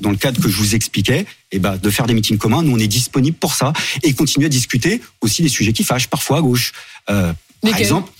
dans 0.00 0.10
le 0.10 0.16
cadre 0.16 0.40
que 0.40 0.48
je 0.48 0.56
vous 0.56 0.74
expliquais, 0.74 1.26
et 1.52 1.58
ben 1.58 1.76
de 1.76 1.90
faire 1.90 2.06
des 2.06 2.14
meetings 2.14 2.38
communs, 2.38 2.62
nous 2.62 2.72
on 2.72 2.78
est 2.78 2.86
disponible 2.86 3.36
pour 3.36 3.54
ça 3.54 3.72
et 4.02 4.12
continuer 4.14 4.46
à 4.46 4.48
discuter 4.48 5.00
aussi 5.20 5.42
des 5.42 5.48
sujets 5.48 5.72
qui 5.72 5.84
fâchent 5.84 6.08
parfois 6.08 6.38
à 6.38 6.40
gauche. 6.40 6.72
Euh, 7.10 7.32
par 7.62 7.78
exemple, 7.78 8.10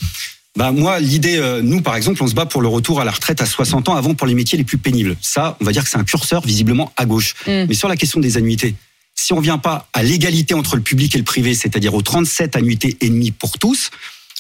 bah 0.57 0.73
moi 0.73 0.99
l'idée, 1.01 1.37
euh, 1.37 1.63
nous 1.63 1.81
par 1.81 1.97
exemple, 1.97 2.23
on 2.23 2.27
se 2.27 2.35
bat 2.35 2.47
pour 2.47 2.61
le 2.61 2.69
retour 2.69 3.01
à 3.01 3.05
la 3.05 3.13
retraite 3.13 3.41
à 3.41 3.47
60 3.47 3.89
ans 3.89 3.95
avant 3.95 4.15
pour 4.15 4.27
les 4.27 4.35
métiers 4.35 4.59
les 4.59 4.65
plus 4.65 4.79
pénibles. 4.79 5.17
Ça, 5.21 5.57
on 5.61 5.65
va 5.65 5.73
dire 5.73 5.85
que 5.85 5.91
c'est 5.91 5.99
un 5.99 6.05
curseur 6.05 6.45
visiblement 6.45 6.93
à 6.97 7.07
gauche. 7.07 7.35
Mm. 7.47 7.67
Mais 7.69 7.75
sur 7.75 7.89
la 7.89 7.97
question 7.97 8.21
des 8.21 8.37
annuités, 8.37 8.75
si 9.15 9.33
on 9.33 9.41
vient 9.41 9.59
pas 9.59 9.89
à 9.93 10.03
l'égalité 10.03 10.55
entre 10.55 10.77
le 10.77 10.83
public 10.83 11.15
et 11.15 11.19
le 11.19 11.25
privé, 11.25 11.55
c'est-à-dire 11.55 11.95
aux 11.95 12.03
37 12.03 12.57
annuités 12.57 12.97
et 13.01 13.09
demie 13.09 13.31
pour 13.31 13.59
tous, 13.59 13.91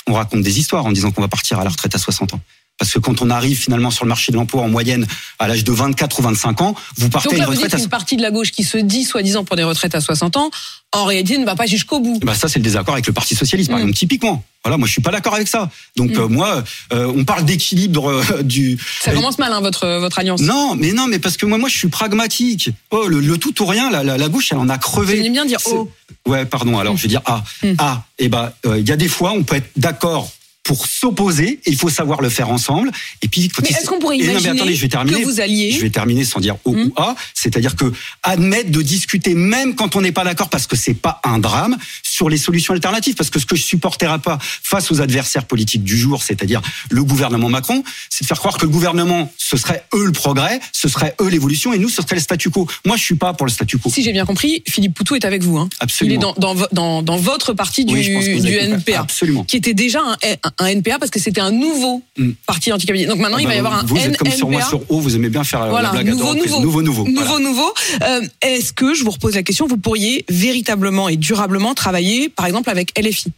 on 0.07 0.14
raconte 0.14 0.43
des 0.43 0.59
histoires 0.59 0.87
en 0.87 0.93
disant 0.93 1.11
qu'on 1.11 1.21
va 1.21 1.29
partir 1.29 1.61
à 1.61 1.64
la 1.64 1.71
retraite 1.71 1.95
à 1.95 1.99
60 1.99 2.35
ans. 2.35 2.40
Parce 2.81 2.93
que 2.95 2.99
quand 2.99 3.21
on 3.21 3.29
arrive 3.29 3.59
finalement 3.59 3.90
sur 3.90 4.07
le 4.07 4.09
marché 4.09 4.33
de 4.33 4.37
l'emploi 4.38 4.62
en 4.62 4.69
moyenne 4.69 5.07
à 5.38 5.47
l'âge 5.49 5.64
de 5.64 5.71
24 5.71 6.19
ou 6.19 6.23
25 6.23 6.62
ans, 6.62 6.75
vous 6.97 7.11
partez 7.11 7.29
Donc 7.29 7.38
là, 7.38 7.45
une 7.45 7.51
vous 7.51 7.53
dites 7.53 7.62
retraite 7.64 7.75
à 7.75 7.77
qu'une 7.83 7.90
partie 7.90 8.16
de 8.16 8.23
la 8.23 8.31
gauche 8.31 8.53
qui 8.53 8.64
se 8.64 8.79
dit 8.79 9.05
soi-disant 9.05 9.45
pour 9.45 9.55
des 9.55 9.64
retraites 9.64 9.95
à 9.95 10.01
60 10.01 10.38
ans, 10.38 10.51
en 10.93 11.05
réalité 11.05 11.37
ne 11.37 11.45
va 11.45 11.55
pas 11.57 11.66
jusqu'au 11.66 12.01
bout. 12.01 12.19
bah 12.25 12.35
ça 12.35 12.49
c'est 12.49 12.59
le 12.59 12.64
désaccord 12.64 12.95
avec 12.95 13.07
le 13.07 13.12
Parti 13.12 13.35
socialiste 13.37 13.69
par 13.71 13.79
Mm. 13.79 13.83
exemple 13.83 13.99
typiquement. 13.99 14.43
Voilà, 14.64 14.77
moi 14.79 14.87
je 14.88 14.93
suis 14.93 15.03
pas 15.03 15.11
d'accord 15.11 15.35
avec 15.35 15.47
ça. 15.47 15.71
Donc 15.97 16.11
Mm. 16.12 16.21
euh, 16.21 16.29
moi 16.29 16.64
euh, 16.95 17.12
on 17.14 17.25
parle 17.25 17.45
d'équilibre 17.45 18.09
euh, 18.11 18.43
du 18.43 18.79
Ça 19.03 19.12
commence 19.12 19.38
mal, 19.38 19.53
hein, 19.53 19.61
votre, 19.61 19.87
votre 20.01 20.19
alliance. 20.19 20.40
Non, 20.40 20.75
mais 20.75 20.93
non, 20.93 21.07
mais 21.07 21.19
parce 21.19 21.37
que 21.37 21.45
moi 21.45 21.59
moi 21.59 21.69
je 21.69 21.77
suis 21.77 21.88
pragmatique. 21.88 22.71
Oh 22.90 23.07
le, 23.09 23.21
le 23.21 23.37
tout 23.37 23.61
ou 23.62 23.66
rien, 23.66 23.90
la, 23.90 24.03
la, 24.03 24.16
la 24.16 24.29
gauche 24.31 24.49
elle 24.53 24.59
en 24.59 24.71
a 24.71 24.75
Vous 24.75 24.81
crevé. 24.81 25.19
aimez 25.19 25.29
bien 25.31 25.45
dire 25.45 25.61
oh. 25.66 25.90
Ouais, 26.27 26.45
pardon. 26.47 26.79
Alors, 26.79 26.97
je 26.97 27.03
vais 27.03 27.09
dire 27.09 27.23
ah, 27.27 27.45
Mm. 27.62 27.73
ah. 27.79 28.03
Et 28.19 28.29
ben, 28.31 28.53
euh, 28.66 28.79
il 28.81 28.88
y 28.88 28.93
a 28.93 28.97
des 28.97 29.09
fois, 29.09 29.33
on 29.33 29.43
peut 29.43 29.57
être 29.57 29.71
d'accord 29.77 30.31
pour 30.62 30.87
s'opposer. 30.87 31.61
Il 31.66 31.77
faut 31.77 31.88
savoir 31.88 32.20
le 32.20 32.29
faire 32.29 32.51
ensemble. 32.51 32.90
Et 33.23 33.29
puis, 33.29 33.49
quand 33.49 33.62
Mais 33.62 33.70
est-ce 33.70 33.87
qu'on 33.87 33.99
pourrait 33.99 34.18
non, 34.18 34.25
mais 34.25 34.31
imaginer 34.33 34.51
attendez, 34.61 34.75
je 34.75 34.81
vais 34.83 34.88
terminer. 34.88 35.20
que 35.20 35.25
vous 35.27 35.40
alliez 35.40 35.73
Je 35.73 35.81
vais 35.81 35.90
terminer 35.90 36.25
sans 36.25 36.40
dire 36.40 36.57
O 36.64 36.75
ou 36.75 36.92
A, 36.96 37.14
c'est-à-dire 37.35 37.77
que 37.77 37.92
admettre 38.23 38.70
de 38.70 38.83
discuter 38.83 39.35
même 39.35 39.75
quand 39.75 39.96
on 39.96 40.01
n'est 40.01 40.12
pas 40.12 40.25
d'accord 40.25 40.49
parce 40.51 40.66
que 40.66 40.77
c'est 40.77 40.94
pas 40.94 41.20
un 41.25 41.38
drame 41.38 41.77
sur 42.03 42.29
les 42.29 42.37
solutions 42.37 42.75
alternatives 42.75 43.14
parce 43.14 43.31
que 43.31 43.38
ce 43.40 43.46
que 43.46 43.57
je 43.57 43.62
supporterai 43.62 44.18
pas 44.18 44.38
face 44.42 44.90
aux 44.90 45.01
adversaires 45.01 45.46
politiques 45.46 45.83
du 45.85 45.96
jour, 45.99 46.23
c'est-à-dire 46.23 46.61
le 46.90 47.03
gouvernement 47.05 47.49
Macron, 47.49 47.83
c'est 48.11 48.23
de 48.25 48.27
faire 48.29 48.38
croire 48.38 48.57
que 48.59 48.66
le 48.66 48.70
gouvernement 48.70 49.33
ce 49.38 49.57
serait 49.57 49.85
eux 49.94 50.05
le 50.05 50.12
progrès, 50.12 50.61
ce 50.73 50.88
serait 50.88 51.14
eux 51.20 51.29
l'évolution 51.29 51.73
et 51.73 51.79
nous 51.79 51.88
ce 51.88 52.03
serait 52.03 52.16
le 52.16 52.20
statu 52.23 52.51
quo. 52.51 52.68
Moi 52.85 52.96
je 52.96 53.03
suis 53.03 53.14
pas 53.16 53.33
pour 53.33 53.46
le 53.46 53.53
statu 53.53 53.79
quo. 53.79 53.90
Si 53.90 54.03
j'ai 54.03 54.12
bien 54.12 54.27
compris, 54.27 54.62
Philippe 54.68 54.94
Poutou 54.94 55.14
est 55.16 55.25
avec 55.25 55.42
vous. 55.42 55.57
Hein. 55.59 55.68
Absolument. 55.81 56.14
Il 56.14 56.16
est 56.16 56.20
dans, 56.20 56.35
dans, 56.35 56.55
vo- 56.55 56.66
dans, 56.73 57.03
dans 57.03 57.16
votre 57.16 57.53
parti 57.55 57.85
du, 57.85 57.94
Oui, 57.94 58.40
du. 58.40 58.57
NPA. 58.59 59.01
Absolument. 59.01 59.44
Qui 59.44 59.57
était 59.57 59.75
déjà 59.75 60.01
un, 60.03 60.16
un, 60.44 60.50
un 60.59 60.67
NPA 60.67 60.99
parce 60.99 61.11
que 61.11 61.19
c'était 61.21 61.41
un 61.41 61.51
nouveau 61.51 62.03
Mm. 62.19 62.31
parti 62.47 62.73
anticapitaliste. 62.73 63.11
Donc 63.11 63.21
maintenant, 63.21 63.39
il 63.39 63.47
va 63.47 63.55
y 63.55 63.59
Ah 63.59 63.63
bah, 63.63 63.69
avoir 63.69 63.85
un 63.85 63.87
vous 63.87 63.97
êtes 63.99 64.17
comme 64.17 64.31
sur 64.31 64.49
moi 64.51 64.63
sur 64.63 64.83
O, 64.91 65.01
vous 65.01 65.15
aimez 65.17 65.29
bien 65.29 65.45
faire 65.45 65.63
euh, 65.63 65.71
Voilà, 65.71 65.89
la 65.89 65.93
blague 65.93 66.09
à 66.09 66.11
nouveau, 66.13 66.27
reprises. 66.29 66.45
nouveau. 66.53 66.61
nouveau, 66.63 66.83
nouveau. 66.83 67.05
Nouveau, 67.09 67.25
Voilà. 67.25 67.45
nouveau. 67.45 67.73
Euh, 68.03 68.21
Est-ce 68.43 68.73
que, 68.73 68.95
je 68.95 69.05
vous 69.05 69.11
repose 69.11 69.35
la 69.35 69.43
question, 69.43 69.67
vous 69.67 69.77
pourriez 69.77 70.25
véritablement 70.29 71.09
et 71.09 71.17
durablement 71.17 71.75
travailler, 71.75 72.29
par 72.29 72.47
exemple, 72.47 72.69
avec 72.71 72.93
LFI 72.99 73.33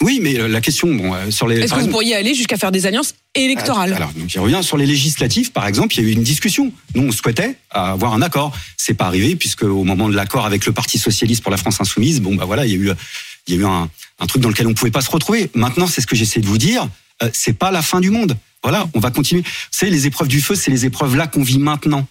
Oui, 0.00 0.18
mais 0.20 0.38
euh, 0.38 0.48
la 0.48 0.60
question, 0.60 0.92
bon, 0.94 1.14
euh, 1.14 1.30
sur 1.30 1.46
les. 1.46 1.60
Est-ce 1.60 1.72
que 1.74 1.80
vous 1.80 1.88
pourriez 1.88 2.14
aller 2.16 2.34
jusqu'à 2.34 2.56
faire 2.56 2.72
des 2.72 2.84
alliances 2.86 3.14
électorales 3.34 3.92
Alors, 3.94 4.12
donc, 4.12 4.28
j'y 4.28 4.38
reviens 4.40 4.60
sur 4.62 4.76
les 4.76 4.86
législatives, 4.86 5.52
par 5.52 5.66
exemple, 5.66 5.94
il 5.94 6.02
y 6.02 6.06
a 6.06 6.10
eu 6.10 6.12
une 6.12 6.22
discussion. 6.24 6.72
Nous, 6.94 7.02
on 7.02 7.12
souhaitait 7.12 7.56
avoir 7.70 8.12
un 8.12 8.20
accord. 8.22 8.52
C'est 8.76 8.94
pas 8.94 9.06
arrivé 9.06 9.36
puisque 9.36 9.62
au 9.62 9.84
moment 9.84 10.08
de 10.08 10.14
l'accord 10.16 10.46
avec 10.46 10.66
le 10.66 10.72
Parti 10.72 10.98
socialiste 10.98 11.42
pour 11.42 11.50
la 11.52 11.56
France 11.56 11.80
insoumise, 11.80 12.20
bon 12.20 12.34
bah 12.34 12.44
voilà, 12.44 12.66
il 12.66 12.72
y 12.72 12.74
a 12.74 12.78
eu, 12.78 12.90
il 13.46 13.54
y 13.54 13.56
a 13.56 13.60
eu 13.60 13.64
un, 13.64 13.88
un 14.18 14.26
truc 14.26 14.42
dans 14.42 14.48
lequel 14.48 14.66
on 14.66 14.74
pouvait 14.74 14.90
pas 14.90 15.00
se 15.00 15.10
retrouver. 15.10 15.50
Maintenant, 15.54 15.86
c'est 15.86 16.00
ce 16.00 16.06
que 16.08 16.16
j'essaie 16.16 16.40
de 16.40 16.46
vous 16.46 16.58
dire. 16.58 16.88
euh, 17.22 17.30
c'est 17.32 17.52
pas 17.56 17.70
la 17.70 17.80
fin 17.82 18.00
du 18.00 18.10
monde. 18.10 18.36
Voilà, 18.64 18.88
on 18.94 18.98
va 19.00 19.10
continuer. 19.12 19.44
Savez, 19.70 19.92
les 19.92 20.06
épreuves 20.06 20.28
du 20.28 20.40
feu, 20.40 20.54
c'est 20.56 20.70
les 20.72 20.86
épreuves 20.86 21.14
là 21.16 21.26
qu'on 21.28 21.42
vit 21.42 21.58
maintenant. 21.58 22.06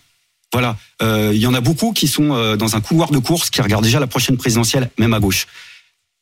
Voilà, 0.54 0.78
Euh, 1.02 1.32
il 1.34 1.41
y 1.41 1.48
en 1.48 1.54
a 1.56 1.62
beaucoup 1.62 1.91
qui 1.93 2.08
sont 2.08 2.32
euh, 2.34 2.56
dans 2.56 2.76
un 2.76 2.82
couloir 2.82 3.12
de 3.12 3.17
course, 3.17 3.50
qui 3.50 3.60
regardent 3.62 3.84
déjà 3.84 4.00
la 4.00 4.08
prochaine 4.08 4.38
présidentielle, 4.38 4.89
même 5.00 5.13
à 5.13 5.19
gauche. 5.19 5.48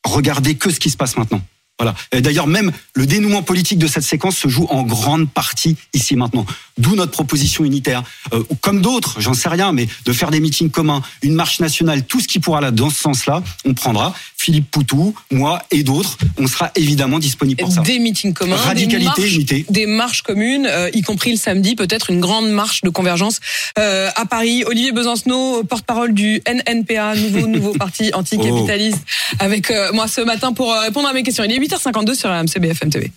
regardez 0.05 0.55
que 0.55 0.69
ce 0.71 0.79
qui 0.79 0.89
se 0.89 0.97
passe 0.97 1.17
maintenant. 1.17 1.41
Voilà. 1.81 1.95
D'ailleurs, 2.21 2.45
même 2.45 2.71
le 2.93 3.07
dénouement 3.07 3.41
politique 3.41 3.79
de 3.79 3.87
cette 3.87 4.03
séquence 4.03 4.37
se 4.37 4.47
joue 4.47 4.67
en 4.69 4.83
grande 4.83 5.27
partie 5.27 5.77
ici 5.95 6.15
maintenant. 6.15 6.45
D'où 6.77 6.95
notre 6.95 7.11
proposition 7.11 7.63
unitaire. 7.63 8.03
Euh, 8.33 8.43
comme 8.61 8.81
d'autres, 8.81 9.19
j'en 9.19 9.33
sais 9.33 9.49
rien, 9.49 9.71
mais 9.71 9.87
de 10.05 10.13
faire 10.13 10.29
des 10.29 10.39
meetings 10.39 10.69
communs, 10.69 11.01
une 11.23 11.33
marche 11.33 11.59
nationale, 11.59 12.05
tout 12.05 12.19
ce 12.19 12.27
qui 12.27 12.39
pourra 12.39 12.61
là 12.61 12.69
dans 12.69 12.91
ce 12.91 13.01
sens-là, 13.01 13.41
on 13.65 13.73
prendra. 13.73 14.13
Philippe 14.41 14.71
Poutou, 14.71 15.13
moi 15.29 15.61
et 15.69 15.83
d'autres, 15.83 16.17
on 16.39 16.47
sera 16.47 16.71
évidemment 16.75 17.19
disponible 17.19 17.61
pour 17.61 17.71
ça. 17.71 17.81
Des 17.81 17.99
meetings 17.99 18.33
communs, 18.33 18.55
des 18.55 18.61
Radicalité, 18.61 19.05
marches, 19.05 19.33
unité. 19.33 19.65
des 19.69 19.85
marches 19.85 20.21
communes, 20.23 20.65
euh, 20.65 20.89
y 20.93 21.03
compris 21.03 21.29
le 21.29 21.37
samedi, 21.37 21.75
peut-être 21.75 22.09
une 22.09 22.19
grande 22.19 22.49
marche 22.49 22.81
de 22.81 22.89
convergence 22.89 23.39
euh, 23.77 24.09
à 24.15 24.25
Paris. 24.25 24.63
Olivier 24.65 24.93
Besancenot, 24.93 25.63
porte-parole 25.65 26.15
du 26.15 26.41
NNPA, 26.47 27.15
nouveau 27.15 27.45
nouveau 27.45 27.73
parti 27.77 28.11
anticapitaliste, 28.15 28.97
avec 29.37 29.69
euh, 29.69 29.91
moi 29.93 30.07
ce 30.07 30.21
matin 30.21 30.53
pour 30.53 30.73
répondre 30.73 31.07
à 31.07 31.13
mes 31.13 31.21
questions. 31.21 31.43
Il 31.43 31.51
est 31.51 31.59
8h52 31.71 32.15
sur 32.15 32.29
RMC 32.29 32.59
BFM 32.59 32.89
TV. 32.89 33.09